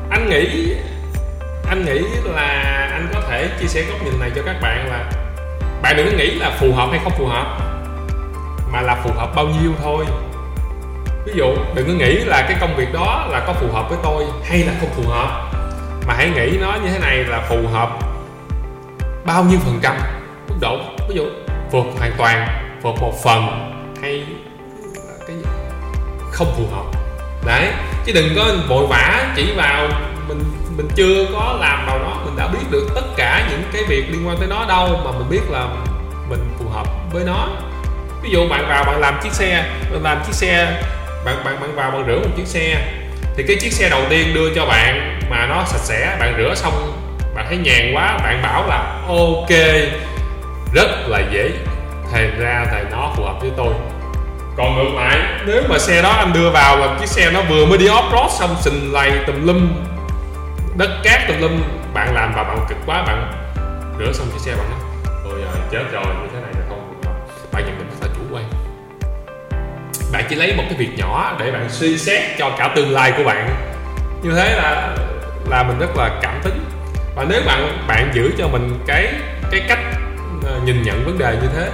anh 0.09 0.29
nghĩ 0.29 0.75
anh 1.67 1.85
nghĩ 1.85 1.99
là 2.23 2.87
anh 2.91 3.09
có 3.13 3.21
thể 3.29 3.49
chia 3.59 3.67
sẻ 3.67 3.83
góc 3.89 4.03
nhìn 4.03 4.19
này 4.19 4.31
cho 4.35 4.41
các 4.45 4.55
bạn 4.61 4.89
là 4.89 5.11
bạn 5.81 5.97
đừng 5.97 6.05
có 6.11 6.17
nghĩ 6.17 6.31
là 6.31 6.57
phù 6.59 6.73
hợp 6.73 6.87
hay 6.91 6.99
không 7.03 7.13
phù 7.17 7.25
hợp 7.25 7.59
mà 8.71 8.81
là 8.81 8.95
phù 9.03 9.09
hợp 9.13 9.35
bao 9.35 9.45
nhiêu 9.45 9.71
thôi. 9.83 10.05
Ví 11.25 11.33
dụ 11.35 11.45
đừng 11.75 11.87
có 11.87 11.93
nghĩ 11.93 12.15
là 12.15 12.45
cái 12.47 12.57
công 12.61 12.75
việc 12.75 12.93
đó 12.93 13.27
là 13.29 13.43
có 13.47 13.53
phù 13.53 13.67
hợp 13.71 13.89
với 13.89 13.97
tôi 14.03 14.25
hay 14.43 14.59
là 14.59 14.73
không 14.79 14.89
phù 14.89 15.09
hợp 15.09 15.51
mà 16.11 16.17
hãy 16.17 16.29
nghĩ 16.29 16.57
nó 16.61 16.73
như 16.83 16.89
thế 16.91 16.99
này 16.99 17.17
là 17.17 17.39
phù 17.49 17.67
hợp 17.73 17.89
bao 19.25 19.43
nhiêu 19.43 19.59
phần 19.65 19.79
trăm 19.83 19.95
mức 20.47 20.55
độ? 20.61 20.79
Ví 21.09 21.15
dụ, 21.15 21.25
vượt 21.71 21.85
hoàn 21.99 22.11
toàn, 22.17 22.47
vượt 22.81 22.95
một 23.01 23.13
phần 23.23 23.43
hay 24.01 24.23
cái 25.27 25.35
gì? 25.35 25.43
Không 26.31 26.53
phù 26.57 26.75
hợp. 26.75 26.83
Đấy, 27.45 27.67
chứ 28.05 28.11
đừng 28.13 28.35
có 28.35 28.55
vội 28.67 28.87
vã 28.87 29.33
chỉ 29.35 29.53
vào 29.55 29.87
mình 30.27 30.43
mình 30.77 30.87
chưa 30.95 31.25
có 31.33 31.57
làm 31.59 31.85
vào 31.87 31.99
nó 31.99 32.21
mình 32.25 32.35
đã 32.37 32.47
biết 32.47 32.65
được 32.71 32.87
tất 32.95 33.05
cả 33.17 33.47
những 33.51 33.63
cái 33.73 33.83
việc 33.87 34.03
liên 34.09 34.27
quan 34.27 34.37
tới 34.37 34.47
nó 34.47 34.65
đâu 34.67 35.01
mà 35.05 35.11
mình 35.11 35.29
biết 35.29 35.41
là 35.49 35.67
mình 36.29 36.39
phù 36.59 36.69
hợp 36.69 36.87
với 37.13 37.23
nó. 37.23 37.47
Ví 38.21 38.29
dụ 38.29 38.47
bạn 38.49 38.65
vào 38.67 38.83
bạn 38.83 38.99
làm 38.99 39.19
chiếc 39.23 39.33
xe, 39.33 39.71
bạn 39.91 40.03
làm 40.03 40.23
chiếc 40.25 40.33
xe, 40.33 40.83
bạn 41.25 41.35
bạn 41.45 41.59
bạn 41.61 41.75
vào 41.75 41.91
bạn 41.91 42.03
rửa 42.07 42.19
một 42.19 42.35
chiếc 42.37 42.47
xe, 42.47 42.93
thì 43.35 43.43
cái 43.47 43.57
chiếc 43.61 43.73
xe 43.73 43.89
đầu 43.89 44.01
tiên 44.09 44.33
đưa 44.33 44.53
cho 44.55 44.65
bạn 44.65 45.10
mà 45.31 45.45
nó 45.45 45.63
sạch 45.65 45.81
sẽ. 45.81 46.17
Bạn 46.19 46.33
rửa 46.37 46.55
xong, 46.55 46.93
bạn 47.35 47.45
thấy 47.49 47.57
nhàn 47.57 47.91
quá, 47.95 48.17
bạn 48.23 48.41
bảo 48.41 48.67
là 48.67 49.01
ok, 49.07 49.49
rất 50.73 50.89
là 51.07 51.21
dễ. 51.31 51.51
Thèm 52.13 52.39
ra 52.39 52.65
thì 52.71 52.77
nó 52.91 53.11
phù 53.15 53.23
hợp 53.23 53.41
với 53.41 53.51
tôi. 53.57 53.73
Còn 54.57 54.75
ngược 54.75 54.99
lại, 55.01 55.19
nếu 55.45 55.63
mà 55.69 55.79
xe 55.79 56.01
đó 56.01 56.09
anh 56.09 56.33
đưa 56.33 56.49
vào 56.49 56.77
là 56.77 56.97
chiếc 56.99 57.07
xe 57.07 57.31
nó 57.31 57.41
vừa 57.41 57.65
mới 57.65 57.77
đi 57.77 57.87
off 57.87 58.11
road 58.11 58.31
xong 58.31 58.55
sình 58.59 58.93
lầy 58.93 59.11
tùm 59.27 59.47
lum, 59.47 59.73
đất 60.77 60.89
cát 61.03 61.27
tùm 61.27 61.37
lum, 61.41 61.63
bạn 61.93 62.13
làm 62.13 62.33
và 62.35 62.43
bạn 62.43 62.57
cực 62.69 62.77
quá, 62.85 63.03
bạn 63.07 63.31
rửa 63.99 64.11
xong 64.13 64.27
chiếc 64.33 64.39
xe 64.39 64.51
bạn 64.51 64.69
nói, 64.69 64.79
ôi 65.23 65.41
trời 65.53 65.61
chết 65.71 65.91
rồi, 65.91 66.05
như 66.05 66.27
thế 66.33 66.41
này 66.41 66.51
là 66.53 66.65
không 66.69 66.93
phù 67.03 67.09
hợp. 67.09 67.15
Bạn 67.51 67.63
nhận 67.65 67.77
định 67.77 67.89
rất 67.89 68.07
là 68.07 68.13
chủ 68.15 68.35
quan. 68.35 68.43
Bạn 70.13 70.23
chỉ 70.29 70.35
lấy 70.35 70.53
một 70.57 70.63
cái 70.69 70.77
việc 70.77 70.91
nhỏ 70.97 71.35
để 71.39 71.51
bạn 71.51 71.69
suy 71.69 71.97
xét 71.97 72.21
cho 72.37 72.51
cả 72.57 72.71
tương 72.75 72.91
lai 72.91 73.13
của 73.17 73.23
bạn. 73.23 73.49
Như 74.23 74.31
thế 74.35 74.55
là 74.55 74.95
là 75.49 75.63
mình 75.63 75.79
rất 75.79 75.97
là 75.97 76.19
cảm 76.21 76.41
tính. 76.43 76.65
Và 77.15 77.25
nếu 77.29 77.41
bạn 77.45 77.85
bạn 77.87 78.11
giữ 78.13 78.31
cho 78.37 78.47
mình 78.47 78.79
cái 78.87 79.13
cái 79.51 79.61
cách 79.67 79.79
ờ, 80.45 80.59
nhìn 80.65 80.83
nhận 80.83 81.05
vấn 81.05 81.17
đề 81.17 81.37
như 81.41 81.47
thế, 81.55 81.69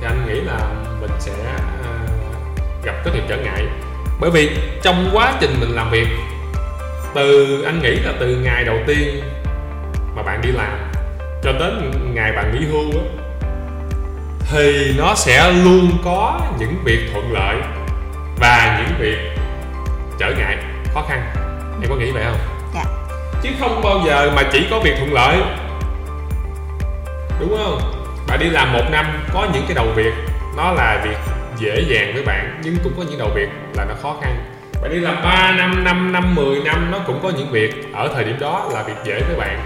thì 0.00 0.06
anh 0.06 0.26
nghĩ 0.26 0.40
là 0.40 0.58
mình 1.00 1.10
sẽ 1.18 1.32
ờ, 1.84 1.90
gặp 2.84 2.94
rất 3.04 3.10
nhiều 3.14 3.24
trở 3.28 3.36
ngại. 3.36 3.66
Bởi 4.20 4.30
vì 4.30 4.50
trong 4.82 5.10
quá 5.12 5.34
trình 5.40 5.56
mình 5.60 5.70
làm 5.70 5.90
việc, 5.90 6.08
từ, 7.14 7.62
anh 7.62 7.82
nghĩ 7.82 7.94
là 7.94 8.12
từ 8.20 8.26
ngày 8.26 8.64
đầu 8.64 8.76
tiên 8.86 9.22
mà 10.16 10.22
bạn 10.22 10.40
đi 10.42 10.50
làm 10.50 10.78
cho 11.42 11.52
đến 11.52 11.92
ngày 12.14 12.32
bạn 12.32 12.54
nghỉ 12.54 12.66
hưu 12.66 12.90
á, 12.90 13.04
thì 14.50 14.94
nó 14.98 15.14
sẽ 15.14 15.52
luôn 15.52 15.90
có 16.04 16.40
những 16.58 16.74
việc 16.84 17.10
thuận 17.12 17.32
lợi 17.32 17.56
và 18.40 18.78
những 18.78 18.98
việc 19.00 19.18
trở 20.18 20.34
ngại, 20.38 20.56
khó 20.94 21.06
khăn. 21.08 21.30
Em 21.82 21.90
có 21.90 21.96
nghĩ 21.96 22.10
vậy 22.10 22.24
không? 22.24 22.59
Chứ 23.42 23.48
không 23.60 23.80
bao 23.84 24.00
giờ 24.06 24.30
mà 24.36 24.42
chỉ 24.52 24.66
có 24.70 24.78
việc 24.78 24.94
thuận 24.98 25.12
lợi. 25.12 25.36
Đúng 27.40 27.56
không? 27.58 27.80
Bạn 28.28 28.38
đi 28.38 28.50
làm 28.50 28.72
một 28.72 28.84
năm 28.90 29.06
có 29.32 29.46
những 29.52 29.64
cái 29.68 29.74
đầu 29.74 29.86
việc 29.94 30.12
nó 30.56 30.72
là 30.72 31.00
việc 31.04 31.16
dễ 31.56 31.84
dàng 31.88 32.10
với 32.14 32.22
bạn 32.22 32.60
nhưng 32.64 32.76
cũng 32.84 32.92
có 32.96 33.02
những 33.08 33.18
đầu 33.18 33.28
việc 33.34 33.48
là 33.74 33.84
nó 33.84 33.94
khó 34.02 34.16
khăn. 34.22 34.36
Bạn 34.82 34.90
đi 34.90 35.00
làm 35.00 35.22
3 35.22 35.52
năm 35.52 35.84
5 35.84 36.12
năm 36.12 36.34
10 36.34 36.62
năm 36.64 36.90
nó 36.90 36.98
cũng 37.06 37.20
có 37.22 37.30
những 37.36 37.50
việc 37.50 37.92
ở 37.94 38.08
thời 38.14 38.24
điểm 38.24 38.36
đó 38.40 38.68
là 38.72 38.82
việc 38.82 38.96
dễ 39.04 39.20
với 39.28 39.36
bạn. 39.36 39.60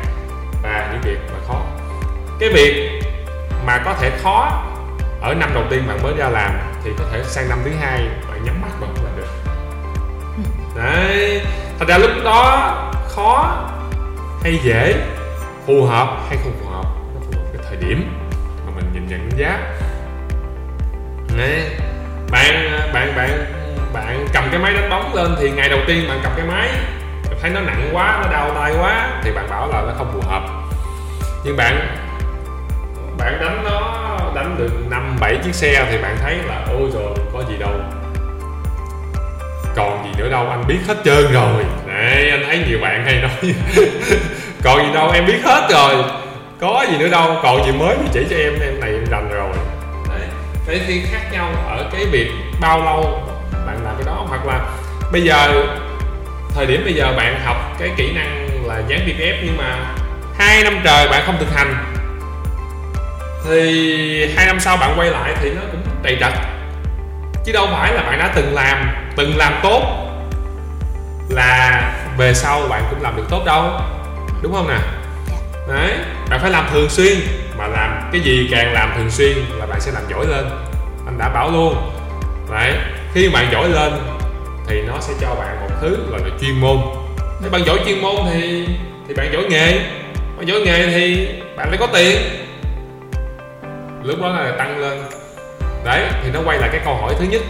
Và 0.62 0.88
những 0.92 1.00
việc 1.02 1.18
mà 1.32 1.38
khó. 1.48 1.60
Cái 2.40 2.48
việc 2.48 3.00
mà 3.66 3.78
có 3.84 3.94
thể 4.00 4.10
khó 4.22 4.62
ở 5.22 5.34
năm 5.34 5.50
đầu 5.54 5.64
tiên 5.70 5.82
bạn 5.88 6.02
mới 6.02 6.12
ra 6.18 6.28
làm 6.28 6.50
thì 6.84 6.90
có 6.98 7.04
thể 7.12 7.22
sang 7.24 7.48
năm 7.48 7.58
thứ 7.64 7.70
hai 7.80 8.00
bạn 8.28 8.44
nhắm 8.44 8.60
mắt 8.62 8.80
bạn 8.80 8.90
cũng 8.96 9.04
làm 9.04 9.16
được 9.16 9.26
đấy. 10.76 11.40
Thành 11.78 11.88
ra 11.88 11.98
lúc 11.98 12.10
đó 12.24 12.93
khó 13.14 13.56
hay 14.42 14.60
dễ, 14.62 14.94
phù 15.66 15.84
hợp 15.84 16.16
hay 16.28 16.38
không 16.42 16.52
phù 16.60 16.70
hợp, 16.70 16.84
nó 17.14 17.20
phù 17.20 17.38
hợp 17.38 17.44
cái 17.52 17.62
thời 17.68 17.76
điểm 17.76 18.18
mà 18.66 18.72
mình 18.76 18.90
nhìn 18.92 19.06
nhận 19.06 19.28
đánh 19.28 19.38
giá. 19.38 19.58
Đấy 21.36 21.70
bạn 22.30 22.54
bạn 22.92 23.12
bạn 23.16 23.44
bạn 23.92 24.26
cầm 24.32 24.44
cái 24.50 24.60
máy 24.60 24.74
đánh 24.74 24.90
bóng 24.90 25.14
lên 25.14 25.36
thì 25.38 25.50
ngày 25.50 25.68
đầu 25.68 25.80
tiên 25.86 26.08
bạn 26.08 26.20
cầm 26.22 26.32
cái 26.36 26.46
máy 26.46 26.68
thấy 27.40 27.50
nó 27.50 27.60
nặng 27.60 27.90
quá, 27.92 28.18
nó 28.22 28.32
đau 28.32 28.50
tay 28.54 28.74
quá 28.80 29.20
thì 29.22 29.30
bạn 29.32 29.46
bảo 29.50 29.68
là 29.68 29.82
nó 29.86 29.92
không 29.98 30.12
phù 30.12 30.30
hợp. 30.30 30.42
Nhưng 31.44 31.56
bạn 31.56 31.96
bạn 33.18 33.38
đánh 33.40 33.64
nó, 33.64 34.18
đánh 34.34 34.56
được 34.58 34.70
năm, 34.90 35.16
bảy 35.20 35.38
chiếc 35.44 35.54
xe 35.54 35.86
thì 35.90 35.98
bạn 36.02 36.16
thấy 36.22 36.36
là, 36.36 36.64
ôi 36.68 36.90
rồi 36.94 37.16
có 37.32 37.42
gì 37.48 37.56
đâu. 37.58 37.72
Còn 39.76 40.04
gì 40.04 40.22
nữa 40.22 40.28
đâu, 40.30 40.50
anh 40.50 40.64
biết 40.66 40.78
hết 40.88 40.96
trơn 41.04 41.32
rồi. 41.32 41.64
Đấy, 41.94 42.30
anh 42.30 42.44
thấy 42.46 42.64
nhiều 42.68 42.78
bạn 42.80 43.04
hay 43.04 43.20
nói 43.22 43.54
còn 44.64 44.86
gì 44.86 44.92
đâu 44.94 45.10
em 45.10 45.26
biết 45.26 45.38
hết 45.44 45.68
rồi. 45.70 45.94
Có 46.60 46.86
gì 46.90 46.98
nữa 46.98 47.08
đâu 47.08 47.36
còn 47.42 47.64
gì 47.66 47.72
mới 47.72 47.96
thì 48.02 48.08
chỉ 48.12 48.26
cho 48.30 48.36
em 48.36 48.52
em 48.60 48.80
này 48.80 48.90
em 48.90 49.04
rành 49.10 49.28
rồi. 49.30 49.48
Đấy 50.08 50.28
thế 50.66 50.80
thì 50.86 51.02
khác 51.12 51.32
nhau 51.32 51.52
ở 51.68 51.90
cái 51.92 52.06
việc 52.06 52.30
bao 52.60 52.84
lâu 52.84 53.22
bạn 53.66 53.84
làm 53.84 53.94
cái 53.96 54.06
đó 54.06 54.24
hoặc 54.28 54.46
là 54.46 54.60
bây 55.12 55.22
giờ 55.22 55.66
thời 56.54 56.66
điểm 56.66 56.82
bây 56.84 56.94
giờ 56.94 57.12
bạn 57.16 57.40
học 57.44 57.56
cái 57.78 57.90
kỹ 57.96 58.12
năng 58.12 58.48
là 58.66 58.82
dán 58.88 59.00
VPF 59.06 59.34
nhưng 59.44 59.56
mà 59.56 59.76
hai 60.38 60.64
năm 60.64 60.80
trời 60.84 61.08
bạn 61.08 61.22
không 61.26 61.36
thực 61.38 61.54
hành 61.54 61.74
thì 63.48 64.34
hai 64.36 64.46
năm 64.46 64.60
sau 64.60 64.76
bạn 64.76 64.94
quay 64.98 65.10
lại 65.10 65.34
thì 65.40 65.50
nó 65.50 65.60
cũng 65.72 65.80
đầy 66.02 66.16
trật 66.20 66.32
chứ 67.44 67.52
đâu 67.52 67.68
phải 67.72 67.94
là 67.94 68.02
bạn 68.02 68.18
đã 68.18 68.32
từng 68.34 68.54
làm 68.54 68.88
từng 69.16 69.36
làm 69.36 69.52
tốt 69.62 70.03
là 71.28 71.92
về 72.16 72.34
sau 72.34 72.62
bạn 72.68 72.82
cũng 72.90 73.02
làm 73.02 73.16
được 73.16 73.24
tốt 73.30 73.42
đâu. 73.46 73.70
Đúng 74.42 74.52
không 74.52 74.68
nè? 74.68 74.78
Đấy 75.68 75.92
bạn 76.30 76.40
phải 76.40 76.50
làm 76.50 76.68
thường 76.72 76.88
xuyên 76.90 77.18
mà 77.58 77.66
làm 77.66 78.08
cái 78.12 78.20
gì 78.20 78.48
càng 78.50 78.72
làm 78.72 78.92
thường 78.96 79.10
xuyên 79.10 79.36
là 79.58 79.66
bạn 79.66 79.80
sẽ 79.80 79.92
làm 79.92 80.02
giỏi 80.10 80.26
lên. 80.26 80.44
Anh 81.06 81.18
đã 81.18 81.28
bảo 81.28 81.50
luôn. 81.50 81.92
Đấy 82.52 82.72
khi 83.14 83.28
bạn 83.28 83.46
giỏi 83.52 83.68
lên 83.68 83.92
thì 84.66 84.82
nó 84.82 84.94
sẽ 85.00 85.14
cho 85.20 85.34
bạn 85.34 85.60
một 85.60 85.74
thứ 85.80 85.96
gọi 86.10 86.20
là 86.20 86.36
chuyên 86.40 86.60
môn. 86.60 86.76
Nếu 87.40 87.50
bạn 87.50 87.64
giỏi 87.66 87.78
chuyên 87.84 88.02
môn 88.02 88.16
thì 88.32 88.68
thì 89.08 89.14
bạn 89.14 89.32
giỏi 89.32 89.42
nghề. 89.48 89.78
Bạn 90.36 90.48
giỏi 90.48 90.60
nghề 90.60 90.86
thì 90.86 91.28
bạn 91.56 91.68
lại 91.68 91.76
có 91.80 91.86
tiền. 91.86 92.16
Lúc 94.02 94.22
đó 94.22 94.28
là 94.28 94.52
tăng 94.58 94.78
lên. 94.78 95.02
Đấy 95.84 96.02
thì 96.22 96.30
nó 96.32 96.40
quay 96.44 96.58
lại 96.58 96.68
cái 96.72 96.80
câu 96.84 96.94
hỏi 96.94 97.14
thứ 97.18 97.24
nhất. 97.24 97.42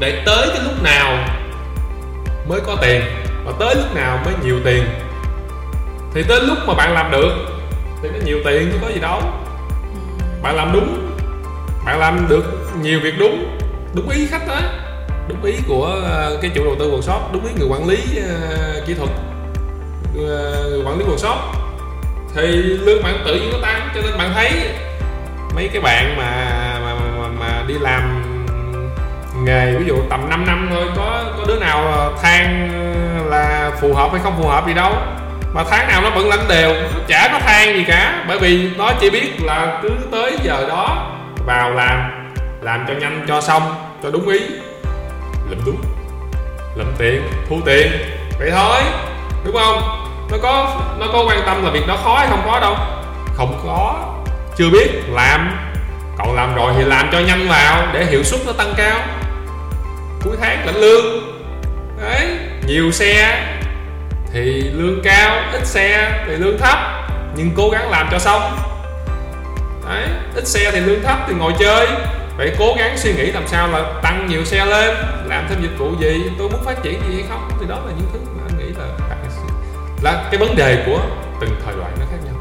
Để 0.00 0.22
tới 0.26 0.48
cái 0.48 0.64
lúc 0.64 0.82
nào 0.82 1.18
mới 2.48 2.60
có 2.60 2.76
tiền 2.82 3.02
và 3.44 3.52
tới 3.58 3.74
lúc 3.74 3.94
nào 3.94 4.18
mới 4.24 4.34
nhiều 4.44 4.60
tiền. 4.64 4.84
Thì 6.14 6.22
tới 6.22 6.40
lúc 6.40 6.58
mà 6.66 6.74
bạn 6.74 6.92
làm 6.92 7.10
được 7.10 7.32
thì 8.02 8.08
nó 8.08 8.18
nhiều 8.24 8.38
tiền 8.44 8.70
chứ 8.72 8.78
có 8.82 8.88
gì 8.88 9.00
đâu. 9.00 9.20
Bạn 10.42 10.56
làm 10.56 10.72
đúng 10.72 11.10
bạn 11.84 11.98
làm 11.98 12.26
được 12.28 12.44
nhiều 12.80 13.00
việc 13.00 13.14
đúng 13.18 13.58
đúng 13.94 14.08
ý 14.08 14.26
khách 14.26 14.48
đó 14.48 14.60
đúng 15.28 15.44
ý 15.44 15.54
của 15.68 16.00
ờ, 16.04 16.38
cái 16.42 16.50
chủ 16.54 16.64
đầu 16.64 16.76
tư 16.78 16.90
workshop 16.90 17.32
đúng 17.32 17.46
ý 17.46 17.52
người 17.58 17.68
quản 17.68 17.88
lý 17.88 17.96
uh, 17.96 18.86
kỹ 18.86 18.94
thuật 18.94 19.10
uh, 19.10 20.16
người 20.70 20.82
quản 20.84 20.98
lý 20.98 21.04
workshop. 21.04 21.36
Thì 22.34 22.46
lương 22.56 23.02
bạn 23.02 23.22
tự 23.24 23.34
nhiên 23.34 23.50
nó 23.52 23.58
tăng 23.62 23.88
cho 23.94 24.00
nên 24.02 24.18
bạn 24.18 24.30
thấy 24.34 24.50
mấy 25.54 25.68
cái 25.68 25.82
bạn 25.82 26.16
mà 26.16 26.52
mà, 26.82 26.94
mà, 26.94 27.28
mà 27.28 27.64
đi 27.66 27.74
làm 27.74 28.23
nghề, 29.42 29.74
ví 29.78 29.86
dụ 29.86 29.96
tầm 30.10 30.30
5 30.30 30.46
năm 30.46 30.68
thôi, 30.72 30.84
có 30.96 31.24
có 31.38 31.44
đứa 31.46 31.58
nào 31.58 31.86
ờ, 31.86 32.12
than 32.22 32.68
ờ, 32.72 33.30
là 33.30 33.70
phù 33.80 33.94
hợp 33.94 34.12
hay 34.12 34.20
không 34.22 34.34
phù 34.42 34.48
hợp 34.48 34.66
gì 34.66 34.74
đâu. 34.74 34.92
Mà 35.52 35.64
tháng 35.70 35.88
nào 35.88 36.02
nó 36.02 36.10
vẫn 36.10 36.28
lãnh 36.28 36.48
đều, 36.48 36.74
chả 37.08 37.28
có 37.32 37.38
than 37.38 37.74
gì 37.74 37.84
cả, 37.88 38.24
bởi 38.28 38.38
vì 38.38 38.70
nó 38.78 38.92
chỉ 39.00 39.10
biết 39.10 39.30
là 39.42 39.78
cứ 39.82 39.90
tới 40.10 40.36
giờ 40.42 40.66
đó 40.68 41.12
vào 41.46 41.70
làm 41.70 42.10
làm 42.60 42.84
cho 42.88 42.94
nhanh, 42.94 43.24
cho 43.28 43.40
xong, 43.40 43.74
cho 44.02 44.10
đúng 44.10 44.28
ý. 44.28 44.40
Lụm 45.50 45.58
đúng 45.66 45.76
lụm 46.76 46.86
tiền, 46.98 47.22
thu 47.48 47.56
tiền, 47.66 47.92
vậy 48.38 48.50
thôi, 48.50 48.80
đúng 49.44 49.54
không? 49.56 49.80
Nó 50.30 50.36
có 50.42 50.80
nó 50.98 51.06
có 51.12 51.24
quan 51.28 51.42
tâm 51.46 51.64
là 51.64 51.70
việc 51.70 51.86
đó 51.86 51.96
khó 52.04 52.18
hay 52.18 52.26
không 52.30 52.42
khó 52.44 52.60
đâu? 52.60 52.76
Không 53.34 53.60
có 53.66 53.94
chưa 54.56 54.70
biết, 54.70 54.88
làm, 55.08 55.56
còn 56.18 56.34
làm 56.34 56.54
rồi 56.54 56.72
thì 56.76 56.84
làm 56.84 57.08
cho 57.12 57.18
nhanh 57.18 57.48
vào 57.48 57.86
để 57.92 58.04
hiệu 58.04 58.22
suất 58.22 58.40
nó 58.46 58.52
tăng 58.52 58.74
cao 58.76 58.98
cuối 60.24 60.36
tháng 60.40 60.66
lãnh 60.66 60.76
lương. 60.76 61.04
Đấy, 62.00 62.38
nhiều 62.66 62.92
xe 62.92 63.46
thì 64.32 64.62
lương 64.62 65.00
cao, 65.04 65.52
ít 65.52 65.66
xe 65.66 66.24
thì 66.26 66.36
lương 66.36 66.58
thấp, 66.58 66.78
nhưng 67.36 67.50
cố 67.56 67.70
gắng 67.70 67.90
làm 67.90 68.08
cho 68.10 68.18
xong. 68.18 68.58
Đấy, 69.88 70.08
ít 70.34 70.46
xe 70.46 70.70
thì 70.72 70.80
lương 70.80 71.02
thấp 71.02 71.18
thì 71.28 71.34
ngồi 71.34 71.52
chơi. 71.58 71.86
Phải 72.36 72.56
cố 72.58 72.74
gắng 72.78 72.98
suy 72.98 73.14
nghĩ 73.14 73.32
làm 73.32 73.48
sao 73.48 73.68
là 73.68 74.00
tăng 74.02 74.26
nhiều 74.26 74.44
xe 74.44 74.66
lên, 74.66 74.96
làm 75.24 75.46
thêm 75.48 75.62
dịch 75.62 75.78
vụ 75.78 75.90
gì, 76.00 76.22
tôi 76.38 76.48
muốn 76.50 76.64
phát 76.64 76.82
triển 76.82 77.00
gì 77.08 77.14
hay 77.14 77.24
không? 77.28 77.48
Thì 77.60 77.66
đó 77.68 77.76
là 77.86 77.92
những 77.98 78.08
thứ 78.12 78.18
mà 78.36 78.42
anh 78.48 78.58
nghĩ 78.58 78.74
là 78.78 78.86
là 80.02 80.28
cái 80.30 80.40
vấn 80.40 80.56
đề 80.56 80.82
của 80.86 81.00
từng 81.40 81.60
thời 81.64 81.74
đoạn 81.76 81.96
nó 82.00 82.06
khác 82.10 82.16
nhau. 82.24 82.34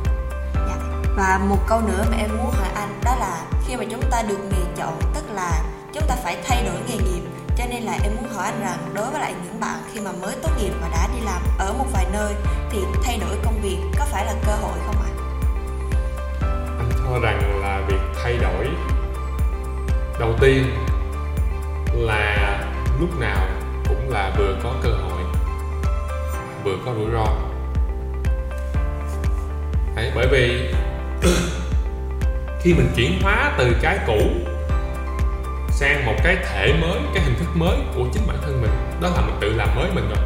Dạ. 0.53 0.75
Và 1.15 1.39
một 1.49 1.57
câu 1.67 1.81
nữa 1.81 2.05
mà 2.11 2.17
em 2.17 2.29
muốn 2.37 2.51
hỏi 2.51 2.69
anh, 2.75 2.99
đó 3.05 3.15
là 3.19 3.37
khi 3.67 3.75
mà 3.75 3.83
chúng 3.91 4.01
ta 4.11 4.21
được 4.27 4.39
nghề 4.51 4.63
chọn, 4.77 4.99
tức 5.15 5.23
là 5.35 5.61
chúng 5.93 6.03
ta 6.07 6.15
phải 6.23 6.37
thay 6.47 6.63
đổi 6.63 6.75
nghề 6.87 6.95
nghiệp 6.95 7.21
cho 7.57 7.63
nên 7.69 7.83
là 7.83 7.97
em 8.03 8.15
muốn 8.15 8.33
hỏi 8.33 8.45
anh 8.45 8.61
rằng 8.61 8.91
đối 8.93 9.11
với 9.11 9.21
lại 9.21 9.33
những 9.43 9.59
bạn 9.59 9.79
khi 9.93 9.99
mà 9.99 10.11
mới 10.11 10.35
tốt 10.43 10.49
nghiệp 10.57 10.73
và 10.81 10.89
đã 10.91 11.07
đi 11.13 11.19
làm 11.25 11.41
ở 11.57 11.73
một 11.73 11.85
vài 11.93 12.05
nơi 12.13 12.33
thì 12.71 12.79
thay 13.03 13.17
đổi 13.17 13.37
công 13.43 13.61
việc 13.61 13.77
có 13.99 14.05
phải 14.05 14.25
là 14.25 14.33
cơ 14.45 14.51
hội 14.51 14.77
không 14.85 14.95
ạ? 14.95 15.11
anh 16.77 16.89
cho 16.97 17.19
rằng 17.19 17.61
là 17.61 17.81
việc 17.87 17.99
thay 18.23 18.37
đổi 18.37 18.67
đầu 20.19 20.33
tiên 20.41 20.65
là 21.93 22.59
lúc 22.99 23.19
nào 23.19 23.47
cũng 23.89 24.09
là 24.09 24.33
vừa 24.37 24.55
có 24.63 24.73
cơ 24.83 24.89
hội 24.89 25.23
vừa 26.63 26.77
có 26.85 26.93
rủi 26.93 27.11
ro 27.11 27.25
Đấy, 29.95 30.11
bởi 30.15 30.27
vì 30.27 30.73
khi 32.61 32.73
mình 32.73 32.89
chuyển 32.95 33.19
hóa 33.21 33.55
từ 33.57 33.75
cái 33.81 33.99
cũ 34.07 34.19
sang 35.75 36.05
một 36.05 36.13
cái 36.23 36.35
thể 36.35 36.73
mới 36.81 36.99
cái 37.13 37.23
hình 37.23 37.35
thức 37.39 37.47
mới 37.55 37.77
của 37.95 38.03
chính 38.13 38.27
bản 38.27 38.37
thân 38.41 38.61
mình. 38.61 38.71
Đó 39.01 39.09
là 39.15 39.21
mình 39.21 39.35
tự 39.39 39.53
làm 39.53 39.75
mới 39.75 39.91
mình 39.95 40.09
rồi. 40.09 40.25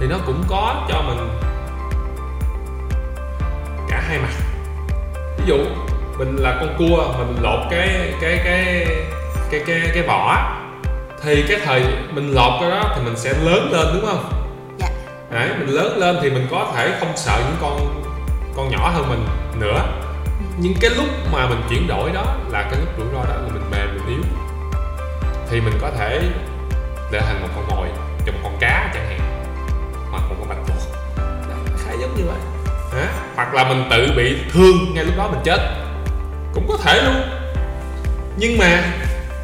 Thì 0.00 0.06
nó 0.06 0.16
cũng 0.26 0.44
có 0.48 0.86
cho 0.88 1.02
mình 1.02 1.28
cả 3.88 4.02
hai 4.08 4.18
mặt. 4.18 4.32
Ví 5.38 5.44
dụ 5.46 5.56
mình 6.18 6.36
là 6.36 6.56
con 6.60 6.74
cua 6.78 7.14
mình 7.18 7.36
lột 7.42 7.60
cái 7.70 8.14
cái 8.20 8.40
cái 8.44 8.86
cái 9.50 9.62
cái 9.66 9.90
cái 9.94 10.02
vỏ 10.02 10.52
thì 11.22 11.44
cái 11.48 11.60
thời 11.64 11.82
mình 12.10 12.34
lột 12.34 12.60
cái 12.60 12.70
đó 12.70 12.92
thì 12.96 13.02
mình 13.04 13.16
sẽ 13.16 13.32
lớn 13.42 13.72
lên 13.72 13.86
đúng 13.94 14.06
không? 14.06 14.32
Dạ. 14.78 14.88
Đấy 15.30 15.48
mình 15.58 15.68
lớn 15.68 15.96
lên 15.96 16.18
thì 16.22 16.30
mình 16.30 16.46
có 16.50 16.72
thể 16.74 16.96
không 17.00 17.12
sợ 17.16 17.40
những 17.46 17.56
con 17.60 18.02
con 18.56 18.70
nhỏ 18.70 18.90
hơn 18.94 19.08
mình 19.08 19.26
nữa. 19.60 19.80
Nhưng 20.58 20.74
cái 20.80 20.90
lúc 20.90 21.08
mà 21.32 21.46
mình 21.46 21.62
chuyển 21.70 21.86
đổi 21.88 22.10
đó 22.10 22.24
là 22.50 22.62
cái 22.62 22.80
lúc 22.80 22.88
rủi 22.98 23.06
ro 23.12 23.24
đó 23.28 23.34
là 23.34 23.48
mình 23.52 23.61
thì 25.52 25.60
mình 25.60 25.78
có 25.80 25.90
thể 25.98 26.20
trở 27.12 27.20
thành 27.20 27.42
một 27.42 27.48
con 27.54 27.68
mồi 27.68 27.88
cho 28.26 28.32
một 28.32 28.38
con 28.42 28.56
cá 28.60 28.90
chẳng 28.94 29.06
hạn 29.08 29.20
hoặc 30.10 30.22
một 30.28 30.34
con 30.38 30.48
bạch 30.48 30.58
tuộc. 30.66 30.96
Khá 31.78 31.92
giống 32.00 32.16
như 32.16 32.24
vậy. 32.26 32.38
Hả? 32.92 33.08
hoặc 33.36 33.54
là 33.54 33.68
mình 33.68 33.84
tự 33.90 34.12
bị 34.16 34.36
thương 34.52 34.94
ngay 34.94 35.04
lúc 35.04 35.14
đó 35.16 35.28
mình 35.28 35.40
chết. 35.44 35.60
Cũng 36.54 36.66
có 36.68 36.76
thể 36.82 37.02
luôn. 37.02 37.22
Nhưng 38.36 38.58
mà 38.58 38.82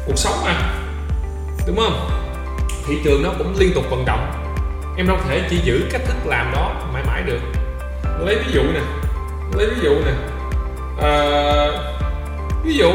cuộc 0.05 0.17
sống 0.17 0.33
mà 0.45 0.71
đúng 1.67 1.75
không? 1.75 2.09
Thị 2.87 2.99
trường 3.03 3.23
nó 3.23 3.29
cũng 3.37 3.55
liên 3.59 3.71
tục 3.75 3.83
vận 3.89 4.05
động. 4.05 4.31
Em 4.97 5.07
đâu 5.07 5.17
thể 5.27 5.41
chỉ 5.49 5.57
giữ 5.63 5.85
cách 5.91 6.01
thức 6.05 6.17
làm 6.25 6.51
đó 6.51 6.89
mãi 6.93 7.03
mãi 7.07 7.21
được. 7.25 7.39
Lấy 8.19 8.35
ví 8.35 8.53
dụ 8.53 8.61
nè 8.73 8.81
lấy 9.57 9.67
ví 9.69 9.81
dụ 9.83 9.95
nè. 10.05 10.11
À, 11.01 11.67
ví 12.63 12.73
dụ 12.73 12.91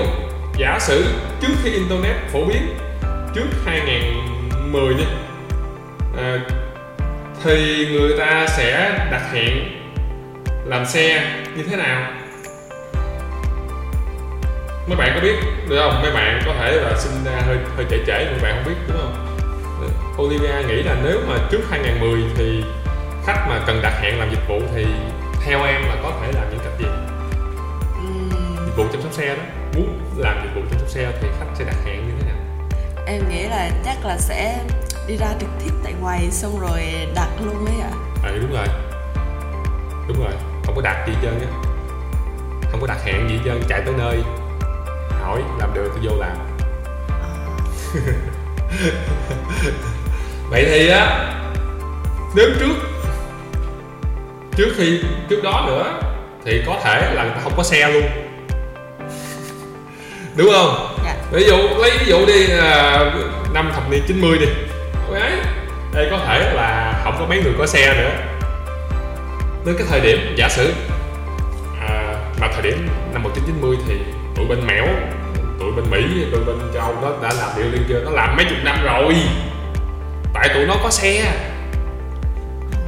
giả 0.56 0.78
sử 0.80 1.04
trước 1.40 1.54
khi 1.62 1.70
internet 1.70 2.16
phổ 2.32 2.44
biến 2.44 2.76
trước 3.34 3.46
2010 3.66 4.94
nha. 4.94 5.06
À, 6.16 6.38
thì 7.44 7.86
người 7.92 8.18
ta 8.18 8.46
sẽ 8.48 8.98
đặt 9.10 9.22
hẹn 9.32 9.58
làm 10.64 10.86
xe 10.86 11.36
như 11.56 11.62
thế 11.62 11.76
nào? 11.76 12.12
Mấy 14.86 14.96
bạn 14.96 15.12
có 15.14 15.20
biết 15.20 15.34
được 15.68 15.76
không? 15.80 16.02
Mấy 16.02 16.12
bạn 16.12 16.42
có 16.46 16.54
thể 16.60 16.72
là 16.72 16.98
sinh 16.98 17.24
ra 17.24 17.40
hơi 17.46 17.58
hơi 17.76 17.86
trễ 17.90 17.98
trễ 18.06 18.24
mấy 18.30 18.40
bạn 18.42 18.54
không 18.54 18.72
biết 18.72 18.80
đúng 18.88 18.98
không? 18.98 19.36
Olivia 20.18 20.68
nghĩ 20.68 20.82
là 20.82 20.96
nếu 21.04 21.20
mà 21.28 21.34
trước 21.50 21.60
2010 21.70 22.22
thì 22.36 22.64
khách 23.26 23.46
mà 23.48 23.60
cần 23.66 23.80
đặt 23.82 23.92
hẹn 24.00 24.18
làm 24.18 24.30
dịch 24.30 24.48
vụ 24.48 24.60
thì 24.74 24.86
theo 25.44 25.64
em 25.64 25.82
là 25.82 25.96
có 26.02 26.12
thể 26.20 26.32
làm 26.32 26.50
những 26.50 26.60
cách 26.64 26.72
gì? 26.78 26.86
Dịch 28.66 28.76
vụ 28.76 28.84
chăm 28.92 29.02
sóc 29.02 29.12
xe 29.12 29.36
đó. 29.36 29.42
Muốn 29.76 30.00
làm 30.16 30.40
dịch 30.42 30.54
vụ 30.54 30.60
chăm 30.70 30.78
sóc 30.78 30.88
xe 30.88 31.12
thì 31.20 31.28
khách 31.38 31.46
sẽ 31.54 31.64
đặt 31.64 31.76
hẹn 31.84 31.96
như 31.96 32.12
thế 32.20 32.23
em 33.06 33.28
nghĩ 33.28 33.42
là 33.42 33.70
chắc 33.84 34.04
là 34.04 34.18
sẽ 34.18 34.58
đi 35.06 35.16
ra 35.16 35.26
trực 35.40 35.48
tiếp 35.64 35.70
tại 35.84 35.94
quầy 36.02 36.30
xong 36.30 36.60
rồi 36.60 36.82
đặt 37.14 37.28
luôn 37.44 37.66
ấy 37.66 37.80
ạ. 37.80 37.90
Ừ 38.24 38.38
đúng 38.38 38.52
rồi. 38.52 38.66
Đúng 40.08 40.24
rồi. 40.24 40.32
Không 40.66 40.74
có 40.76 40.82
đặt 40.82 41.04
gì 41.06 41.12
hết 41.12 41.18
trơn 41.22 41.40
á. 41.40 41.46
Không 42.70 42.80
có 42.80 42.86
đặt 42.86 42.98
hẹn 43.04 43.28
gì 43.28 43.34
hết 43.34 43.40
trơn 43.44 43.62
chạy 43.68 43.82
tới 43.86 43.94
nơi. 43.98 44.22
Hỏi 45.22 45.42
làm 45.58 45.74
được 45.74 45.92
thì 45.94 46.08
vô 46.08 46.16
làm. 46.16 46.36
Vậy 50.50 50.66
thì 50.68 50.88
á 50.88 51.30
nếu 52.34 52.50
trước 52.60 52.74
trước 54.56 54.72
khi 54.76 55.00
trước 55.28 55.42
đó 55.42 55.64
nữa 55.66 56.00
thì 56.44 56.62
có 56.66 56.80
thể 56.84 57.14
là 57.14 57.22
người 57.22 57.32
ta 57.34 57.40
không 57.40 57.52
có 57.56 57.62
xe 57.62 57.92
luôn. 57.92 58.02
Đúng 60.36 60.48
không 60.52 60.83
ví 61.32 61.44
dụ 61.44 61.56
lấy 61.56 61.90
ví 61.98 62.06
dụ 62.06 62.26
đi 62.26 62.46
là 62.46 62.98
năm 63.52 63.70
thập 63.74 63.90
niên 63.90 64.02
90 64.08 64.38
đi. 64.38 64.46
Đấy 65.12 65.32
đây 65.92 66.08
có 66.10 66.18
thể 66.26 66.52
là 66.54 67.00
không 67.04 67.16
có 67.18 67.26
mấy 67.26 67.42
người 67.42 67.52
có 67.58 67.66
xe 67.66 67.94
nữa. 67.94 68.10
Đến 69.66 69.74
cái 69.78 69.86
thời 69.90 70.00
điểm 70.00 70.34
giả 70.36 70.48
sử 70.48 70.72
à, 71.88 72.14
mà 72.40 72.48
thời 72.52 72.62
điểm 72.62 72.88
năm 73.12 73.22
1990 73.22 73.76
thì 73.88 73.94
tụi 74.36 74.46
bên 74.46 74.66
mẻo 74.66 74.86
tụi 75.60 75.72
bên 75.72 75.90
mỹ 75.90 76.24
tụi 76.32 76.44
bên 76.44 76.56
châu 76.74 76.82
Âu 76.82 76.94
nó 77.02 77.12
đã 77.22 77.34
làm 77.38 77.50
điều 77.56 77.66
liên 77.72 77.84
chưa? 77.88 78.00
Nó 78.04 78.10
làm 78.10 78.36
mấy 78.36 78.44
chục 78.44 78.58
năm 78.64 78.76
rồi. 78.84 79.14
Tại 80.34 80.48
tụi 80.54 80.66
nó 80.66 80.74
có 80.82 80.90
xe. 80.90 81.24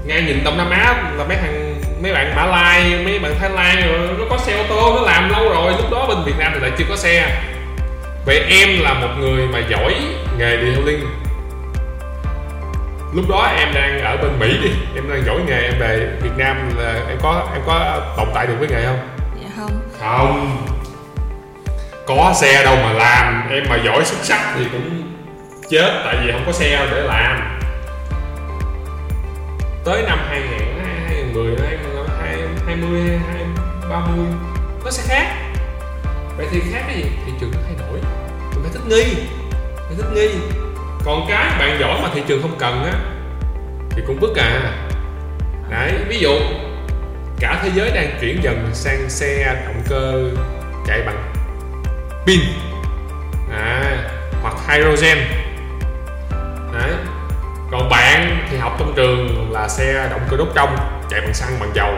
Ngay 0.05 0.23
nhìn 0.23 0.45
đông 0.45 0.59
nam 0.59 0.71
á 0.71 1.13
là 1.17 1.25
mấy 1.25 1.37
thằng 1.37 1.83
mấy 2.03 2.13
bạn 2.13 2.37
mã 2.37 2.47
lai 2.47 3.01
mấy 3.05 3.19
bạn 3.19 3.35
thái 3.41 3.51
lan 3.51 3.89
rồi 3.89 3.99
nó 4.19 4.25
có 4.31 4.39
xe 4.39 4.57
ô 4.57 4.65
tô 4.69 4.97
nó 4.97 5.03
làm 5.03 5.29
lâu 5.31 5.49
rồi. 5.49 5.73
Lúc 5.77 5.91
đó 5.91 6.07
bên 6.09 6.19
việt 6.27 6.39
nam 6.39 6.53
thì 6.55 6.61
lại 6.61 6.71
chưa 6.79 6.85
có 6.89 6.97
xe 6.97 7.43
vậy 8.27 8.39
em 8.49 8.81
là 8.83 8.95
một 8.95 9.09
người 9.19 9.47
mà 9.47 9.59
giỏi 9.69 9.95
nghề 10.39 10.57
detailing 10.57 11.07
lúc 13.15 13.25
đó 13.29 13.53
em 13.59 13.69
đang 13.75 14.01
ở 14.05 14.17
bên 14.17 14.39
mỹ 14.39 14.59
đi 14.63 14.71
em 14.95 15.11
đang 15.11 15.25
giỏi 15.27 15.41
nghề 15.47 15.63
em 15.63 15.75
về 15.79 16.09
việt 16.23 16.31
nam 16.37 16.71
là 16.79 16.93
em 17.09 17.19
có 17.23 17.49
em 17.53 17.63
có 17.67 18.01
tồn 18.17 18.29
tại 18.35 18.47
được 18.47 18.55
với 18.59 18.69
nghề 18.69 18.85
không? 18.87 18.99
Dạ 19.43 19.49
không. 19.57 19.81
Không. 20.01 20.67
Có 22.07 22.33
xe 22.37 22.65
đâu 22.65 22.77
mà 22.77 22.93
làm 22.93 23.49
em 23.51 23.65
mà 23.69 23.77
giỏi 23.85 24.05
xuất 24.05 24.19
sắc 24.23 24.55
thì 24.57 24.65
cũng 24.73 25.13
chết 25.71 26.03
tại 26.05 26.17
vì 26.25 26.33
không 26.33 26.43
có 26.47 26.53
xe 26.53 26.87
để 26.91 27.01
làm. 27.01 27.61
Tới 29.85 30.03
năm 30.03 30.19
2000 30.29 30.59
2010 31.09 31.57
2020 31.67 33.21
2030 33.27 34.27
nó 34.85 34.91
sẽ 34.91 35.03
khác. 35.07 35.27
Vậy 36.37 36.47
thì 36.51 36.61
khác 36.73 36.83
cái 36.87 36.97
gì? 36.97 37.05
Thị 37.27 37.33
trường 37.41 37.51
nó 37.51 37.59
thay 37.67 37.77
đổi 37.79 38.01
thích 38.77 38.87
nghi. 38.89 39.15
Phải 39.77 39.97
thích 39.97 40.13
nghi. 40.15 40.29
Còn 41.05 41.27
cái 41.29 41.59
bạn 41.59 41.77
giỏi 41.81 42.01
mà 42.03 42.09
thị 42.15 42.23
trường 42.27 42.43
không 42.43 42.57
cần 42.59 42.85
á 42.85 42.93
thì 43.91 44.03
cũng 44.07 44.19
vứt 44.21 44.37
à. 44.37 44.73
Đấy 45.71 45.93
ví 46.09 46.19
dụ 46.19 46.39
cả 47.41 47.61
thế 47.63 47.71
giới 47.75 47.91
đang 47.91 48.19
chuyển 48.21 48.43
dần 48.43 48.71
sang 48.73 49.11
xe 49.11 49.57
động 49.67 49.83
cơ 49.89 50.31
chạy 50.87 51.03
bằng 51.07 51.33
pin. 52.27 52.41
À, 53.53 53.97
hoặc 54.43 54.55
hydrogen. 54.69 55.19
Đấy 56.73 56.93
còn 57.71 57.89
bạn 57.89 58.47
thì 58.51 58.57
học 58.57 58.77
trong 58.79 58.93
trường 58.97 59.53
là 59.53 59.69
xe 59.69 60.09
động 60.11 60.21
cơ 60.31 60.37
đốt 60.37 60.49
trong 60.55 60.77
chạy 61.11 61.21
bằng 61.21 61.35
xăng 61.35 61.61
bằng 61.61 61.71
dầu. 61.75 61.95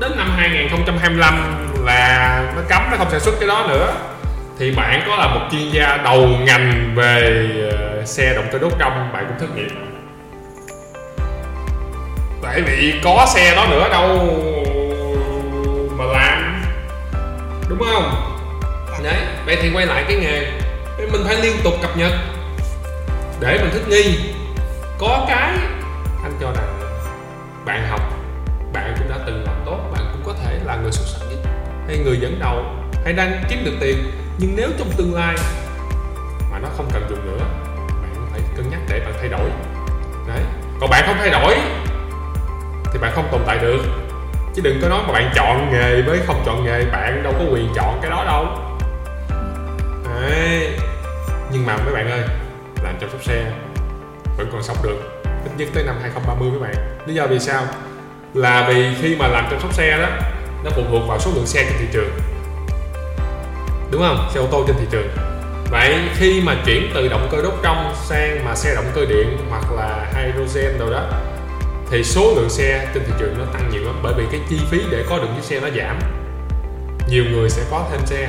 Đến 0.00 0.12
năm 0.16 0.30
2025 0.36 1.68
là 1.84 2.42
nó 2.56 2.62
cấm 2.68 2.82
nó 2.90 2.96
không 2.96 3.10
sản 3.10 3.20
xuất 3.20 3.34
cái 3.40 3.48
đó 3.48 3.66
nữa 3.68 3.94
thì 4.58 4.70
bạn 4.70 5.02
có 5.06 5.16
là 5.16 5.34
một 5.34 5.40
chuyên 5.50 5.70
gia 5.70 5.96
đầu 5.96 6.26
ngành 6.26 6.92
về 6.94 7.46
ờ, 7.72 8.04
xe 8.04 8.34
động 8.34 8.48
cơ 8.52 8.58
đốt 8.58 8.72
trong, 8.78 9.12
bạn 9.12 9.24
cũng 9.28 9.38
thất 9.38 9.56
nghiệp. 9.56 9.68
Tại 12.42 12.60
vì 12.60 12.94
có 13.04 13.26
xe 13.34 13.54
đó 13.56 13.66
nữa 13.70 13.88
đâu 13.90 14.08
mà 15.98 16.04
làm, 16.04 16.64
đúng 17.68 17.78
không? 17.78 18.34
Đấy, 19.04 19.16
vậy 19.46 19.56
thì 19.62 19.70
quay 19.74 19.86
lại 19.86 20.04
cái 20.08 20.16
nghề. 20.16 20.50
Mình 21.12 21.22
phải 21.24 21.36
liên 21.42 21.56
tục 21.64 21.74
cập 21.82 21.96
nhật. 21.96 22.12
Để 23.40 23.58
mình 23.62 23.70
thích 23.72 23.88
nghi. 23.88 24.18
Có 24.98 25.24
cái, 25.28 25.50
anh 26.22 26.32
cho 26.40 26.52
rằng 26.52 26.80
bạn 27.64 27.86
học, 27.90 28.00
bạn 28.72 28.94
cũng 28.98 29.08
đã 29.08 29.16
từng 29.26 29.44
làm 29.46 29.56
tốt, 29.66 29.78
bạn 29.92 30.02
cũng 30.12 30.22
có 30.24 30.34
thể 30.44 30.58
là 30.64 30.76
người 30.76 30.92
xuất 30.92 31.06
sắc 31.06 31.26
nhất. 31.30 31.50
Hay 31.86 31.98
người 31.98 32.18
dẫn 32.20 32.38
đầu, 32.40 32.64
hay 33.04 33.12
đang 33.12 33.42
kiếm 33.48 33.64
được 33.64 33.74
tiền 33.80 34.10
nhưng 34.38 34.56
nếu 34.56 34.70
trong 34.78 34.90
tương 34.96 35.14
lai 35.14 35.34
mà 36.50 36.58
nó 36.58 36.68
không 36.76 36.88
cần 36.92 37.06
dùng 37.10 37.26
nữa, 37.26 37.44
bạn 38.02 38.28
phải 38.30 38.40
cân 38.56 38.70
nhắc 38.70 38.80
để 38.88 39.00
bạn 39.00 39.14
thay 39.20 39.28
đổi. 39.28 39.50
Đấy. 40.28 40.42
Còn 40.80 40.90
bạn 40.90 41.04
không 41.06 41.16
thay 41.18 41.30
đổi, 41.30 41.56
thì 42.92 42.98
bạn 42.98 43.12
không 43.14 43.28
tồn 43.32 43.40
tại 43.46 43.58
được. 43.58 43.80
Chứ 44.54 44.62
đừng 44.62 44.78
có 44.82 44.88
nói 44.88 45.00
mà 45.06 45.12
bạn 45.12 45.30
chọn 45.34 45.72
nghề 45.72 46.02
với 46.02 46.20
không 46.26 46.42
chọn 46.46 46.64
nghề, 46.64 46.84
bạn 46.84 47.22
đâu 47.22 47.32
có 47.38 47.44
quyền 47.52 47.72
chọn 47.74 47.98
cái 48.02 48.10
đó 48.10 48.24
đâu. 48.24 48.46
Đấy. 50.04 50.78
Nhưng 51.52 51.66
mà 51.66 51.76
mấy 51.76 51.94
bạn 51.94 52.10
ơi, 52.10 52.22
làm 52.84 52.98
chăm 53.00 53.10
sóc 53.10 53.22
xe 53.22 53.52
vẫn 54.36 54.48
còn 54.52 54.62
sống 54.62 54.76
được. 54.82 55.22
Ít 55.44 55.50
nhất 55.56 55.68
tới 55.74 55.84
năm 55.84 55.98
2030 56.02 56.50
các 56.52 56.66
bạn. 56.66 56.98
Lý 57.06 57.14
do 57.14 57.26
vì 57.26 57.38
sao? 57.38 57.62
Là 58.34 58.66
vì 58.68 58.94
khi 59.02 59.16
mà 59.18 59.28
làm 59.28 59.46
chăm 59.50 59.60
sóc 59.60 59.74
xe 59.74 59.98
đó, 59.98 60.08
nó 60.64 60.70
phụ 60.70 60.82
thuộc 60.90 61.08
vào 61.08 61.18
số 61.18 61.30
lượng 61.34 61.46
xe 61.46 61.64
trên 61.64 61.78
thị 61.78 61.86
trường 61.92 62.10
đúng 63.90 64.02
không? 64.02 64.28
Xe 64.34 64.40
ô 64.40 64.46
tô 64.50 64.64
trên 64.66 64.76
thị 64.76 64.86
trường. 64.90 65.08
Vậy 65.70 65.94
khi 66.16 66.40
mà 66.40 66.56
chuyển 66.66 66.90
từ 66.94 67.08
động 67.08 67.28
cơ 67.30 67.42
đốt 67.42 67.54
trong 67.62 67.94
sang 68.04 68.44
mà 68.44 68.54
xe 68.54 68.74
động 68.74 68.90
cơ 68.94 69.04
điện 69.04 69.38
hoặc 69.50 69.72
là 69.72 70.12
hydrogen 70.14 70.78
rồi 70.78 70.90
đó, 70.90 71.02
thì 71.90 72.04
số 72.04 72.32
lượng 72.36 72.50
xe 72.50 72.88
trên 72.94 73.02
thị 73.06 73.12
trường 73.18 73.34
nó 73.38 73.44
tăng 73.52 73.70
nhiều 73.72 73.84
lắm. 73.84 73.94
Bởi 74.02 74.14
vì 74.16 74.24
cái 74.32 74.40
chi 74.50 74.60
phí 74.70 74.80
để 74.90 75.04
có 75.08 75.18
được 75.18 75.28
chiếc 75.36 75.44
xe 75.44 75.60
nó 75.60 75.68
giảm. 75.76 75.98
Nhiều 77.08 77.24
người 77.24 77.50
sẽ 77.50 77.62
có 77.70 77.86
thêm 77.90 78.00
xe 78.06 78.28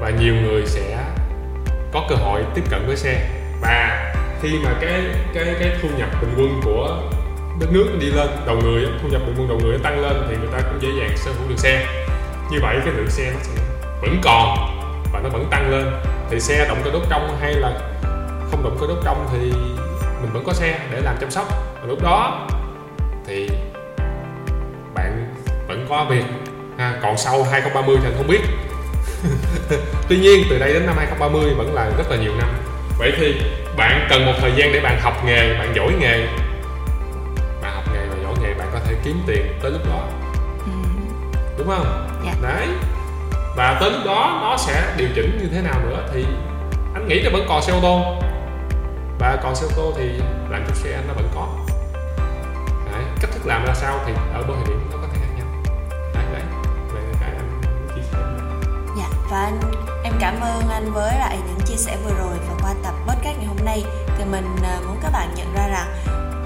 và 0.00 0.10
nhiều 0.10 0.34
người 0.34 0.62
sẽ 0.66 1.04
có 1.92 2.06
cơ 2.08 2.14
hội 2.14 2.42
tiếp 2.54 2.62
cận 2.70 2.86
với 2.86 2.96
xe. 2.96 3.28
Và 3.62 4.12
khi 4.42 4.48
mà 4.64 4.70
cái 4.80 5.02
cái 5.34 5.54
cái 5.60 5.76
thu 5.82 5.88
nhập 5.98 6.08
bình 6.20 6.34
quân 6.36 6.60
của 6.64 7.02
đất 7.60 7.66
nước 7.72 7.86
đi 8.00 8.06
lên, 8.06 8.28
đầu 8.46 8.56
người 8.56 8.86
thu 9.02 9.08
nhập 9.08 9.22
bình 9.26 9.34
quân 9.38 9.48
đầu 9.48 9.60
người 9.62 9.78
tăng 9.78 10.00
lên 10.00 10.26
thì 10.28 10.36
người 10.36 10.52
ta 10.52 10.58
cũng 10.58 10.82
dễ 10.82 10.88
dàng 11.00 11.16
sở 11.16 11.30
hữu 11.38 11.48
được 11.48 11.58
xe. 11.58 11.86
Như 12.50 12.58
vậy 12.62 12.76
cái 12.84 12.94
lượng 12.94 13.10
xe 13.10 13.32
nó 13.34 13.38
sẽ 13.42 13.62
vẫn 14.00 14.20
còn 14.22 14.58
và 15.12 15.20
nó 15.20 15.28
vẫn 15.28 15.46
tăng 15.50 15.70
lên 15.70 15.86
thì 16.30 16.40
xe 16.40 16.68
động 16.68 16.80
cơ 16.84 16.90
đốt 16.90 17.02
trong 17.10 17.38
hay 17.40 17.54
là 17.54 17.70
không 18.50 18.64
động 18.64 18.76
cơ 18.80 18.86
đốt 18.86 18.98
trong 19.04 19.28
thì 19.32 19.52
mình 20.22 20.32
vẫn 20.32 20.44
có 20.46 20.52
xe 20.52 20.78
để 20.90 21.00
làm 21.00 21.16
chăm 21.20 21.30
sóc. 21.30 21.46
Và 21.80 21.86
lúc 21.86 22.02
đó 22.02 22.48
thì 23.26 23.48
bạn 24.94 25.34
vẫn 25.68 25.86
có 25.88 26.06
việc 26.10 26.24
ha 26.78 26.98
còn 27.02 27.16
sau 27.16 27.42
2030 27.42 27.96
thì 28.00 28.08
anh 28.08 28.14
không 28.16 28.28
biết. 28.28 28.40
Tuy 30.08 30.16
nhiên 30.16 30.44
từ 30.50 30.58
đây 30.58 30.72
đến 30.72 30.86
năm 30.86 30.94
2030 30.98 31.54
vẫn 31.56 31.74
là 31.74 31.90
rất 31.98 32.10
là 32.10 32.16
nhiều 32.16 32.32
năm. 32.38 32.48
Vậy 32.98 33.12
thì 33.16 33.40
bạn 33.76 34.06
cần 34.10 34.26
một 34.26 34.32
thời 34.40 34.52
gian 34.56 34.72
để 34.72 34.80
bạn 34.80 35.00
học 35.00 35.24
nghề 35.26 35.54
bạn 35.58 35.72
giỏi 35.76 35.92
nghề. 36.00 36.26
Bạn 37.62 37.74
học 37.74 37.84
nghề 37.94 38.06
và 38.06 38.16
giỏi 38.22 38.34
nghề 38.42 38.54
bạn 38.54 38.68
có 38.72 38.78
thể 38.84 38.94
kiếm 39.04 39.22
tiền 39.26 39.58
tới 39.62 39.70
lúc 39.70 39.86
đó. 39.86 40.08
Ừ. 40.64 40.72
đúng 41.58 41.68
không? 41.68 42.08
Dạ. 42.24 42.32
đấy 42.42 42.66
và 43.58 43.76
tới 43.80 43.90
lúc 43.90 44.00
đó 44.04 44.38
nó 44.42 44.56
sẽ 44.56 44.94
điều 44.96 45.08
chỉnh 45.14 45.38
như 45.42 45.48
thế 45.52 45.60
nào 45.62 45.80
nữa 45.80 46.08
thì 46.12 46.24
anh 46.94 47.08
nghĩ 47.08 47.20
là 47.20 47.30
vẫn 47.32 47.46
còn 47.48 47.62
xe 47.62 47.72
ô 47.72 47.78
tô. 47.82 48.00
Và 49.18 49.38
còn 49.42 49.54
xe 49.54 49.66
ô 49.66 49.70
tô 49.76 49.92
thì 49.96 50.08
làm 50.50 50.66
chiếc 50.66 50.74
xe 50.74 51.02
nó 51.08 51.14
vẫn 51.14 51.28
có. 51.34 51.48
Đấy. 52.92 53.02
cách 53.20 53.30
thức 53.30 53.46
làm 53.46 53.64
ra 53.64 53.74
sao 53.74 54.00
thì 54.06 54.12
ở 54.34 54.44
mỗi 54.48 54.56
thời 54.56 54.66
điểm 54.66 54.88
nó 54.90 54.96
có 55.02 55.08
thể 55.12 55.20
khác 55.20 55.34
nhau. 55.38 55.46
Đấy 56.14 56.24
đấy. 56.32 56.42
Về 56.94 57.00
cái 57.20 57.30
anh 57.36 57.60
chia 57.94 58.02
sẻ 58.12 58.18
Dạ 58.98 59.08
và 59.30 59.40
anh, 59.40 59.60
em 60.04 60.12
cảm 60.20 60.40
ơn 60.40 60.68
anh 60.68 60.92
với 60.92 61.18
lại 61.18 61.38
những 61.46 61.60
chia 61.66 61.76
sẻ 61.76 61.96
vừa 62.04 62.14
rồi 62.18 62.36
và 62.48 62.54
qua 62.62 62.74
tập 62.84 62.94
podcast 63.06 63.38
ngày 63.38 63.46
hôm 63.46 63.64
nay. 63.64 63.84
Thì 64.18 64.24
mình 64.24 64.56
à, 64.62 64.78
muốn 64.86 64.96
các 65.02 65.10
bạn 65.12 65.28
nhận 65.36 65.54
ra 65.54 65.68
rằng 65.68 65.88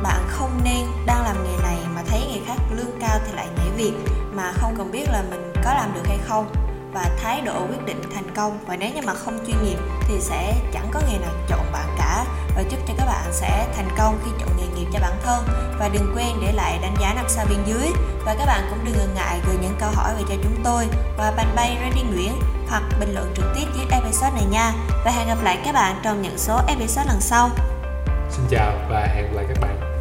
bạn 0.02 0.20
không 0.28 0.60
nên 0.64 0.86
đang 1.06 1.22
làm 1.22 1.44
nghề 1.44 1.62
này 1.62 1.78
mà 1.94 2.02
thấy 2.08 2.20
nghề 2.20 2.40
khác 2.46 2.62
lương 2.76 3.00
cao 3.00 3.18
thì 3.26 3.32
lại 3.32 3.46
nhảy 3.56 3.68
việc 3.76 3.92
mà 4.34 4.52
không 4.52 4.74
cần 4.78 4.92
biết 4.92 5.04
là 5.12 5.22
mình 5.30 5.52
có 5.64 5.74
làm 5.74 5.94
được 5.94 6.06
hay 6.06 6.18
không 6.28 6.71
và 6.92 7.10
thái 7.22 7.40
độ 7.40 7.66
quyết 7.66 7.84
định 7.86 8.02
thành 8.14 8.34
công. 8.36 8.58
Và 8.66 8.76
nếu 8.76 8.90
như 8.94 9.00
mà 9.06 9.14
không 9.14 9.38
chuyên 9.46 9.56
nghiệp 9.64 9.78
thì 10.08 10.20
sẽ 10.20 10.54
chẳng 10.72 10.88
có 10.92 11.00
nghề 11.08 11.18
nào 11.18 11.32
chọn 11.48 11.72
bạn 11.72 11.94
cả. 11.98 12.24
Và 12.56 12.62
chúc 12.70 12.80
cho 12.88 12.94
các 12.98 13.06
bạn 13.06 13.32
sẽ 13.32 13.66
thành 13.76 13.88
công 13.98 14.18
khi 14.24 14.30
chọn 14.40 14.48
nghề 14.56 14.66
nghiệp 14.66 14.86
cho 14.92 14.98
bản 15.02 15.18
thân. 15.24 15.44
Và 15.78 15.88
đừng 15.88 16.12
quên 16.14 16.36
để 16.46 16.52
lại 16.52 16.78
đánh 16.82 16.94
giá 17.00 17.14
năm 17.14 17.24
sao 17.28 17.46
bên 17.48 17.58
dưới. 17.66 17.92
Và 18.24 18.34
các 18.38 18.46
bạn 18.46 18.66
cũng 18.70 18.84
đừng 18.84 18.94
ngần 18.98 19.14
ngại 19.14 19.40
gửi 19.46 19.56
những 19.62 19.76
câu 19.80 19.90
hỏi 19.94 20.14
về 20.18 20.22
cho 20.28 20.34
chúng 20.42 20.56
tôi 20.64 20.86
qua 21.16 21.32
fanpage 21.36 21.56
bay 21.56 22.04
Nguyễn 22.14 22.32
hoặc 22.68 22.82
bình 23.00 23.14
luận 23.14 23.32
trực 23.36 23.44
tiếp 23.54 23.66
dưới 23.76 23.86
episode 23.90 24.32
này 24.34 24.44
nha. 24.50 24.72
Và 25.04 25.10
hẹn 25.10 25.28
gặp 25.28 25.38
lại 25.42 25.58
các 25.64 25.72
bạn 25.72 26.00
trong 26.02 26.22
những 26.22 26.38
số 26.38 26.60
episode 26.68 27.06
lần 27.08 27.20
sau. 27.20 27.50
Xin 28.30 28.44
chào 28.50 28.72
và 28.88 29.06
hẹn 29.14 29.24
gặp 29.24 29.32
lại 29.34 29.44
các 29.48 29.60
bạn. 29.60 29.91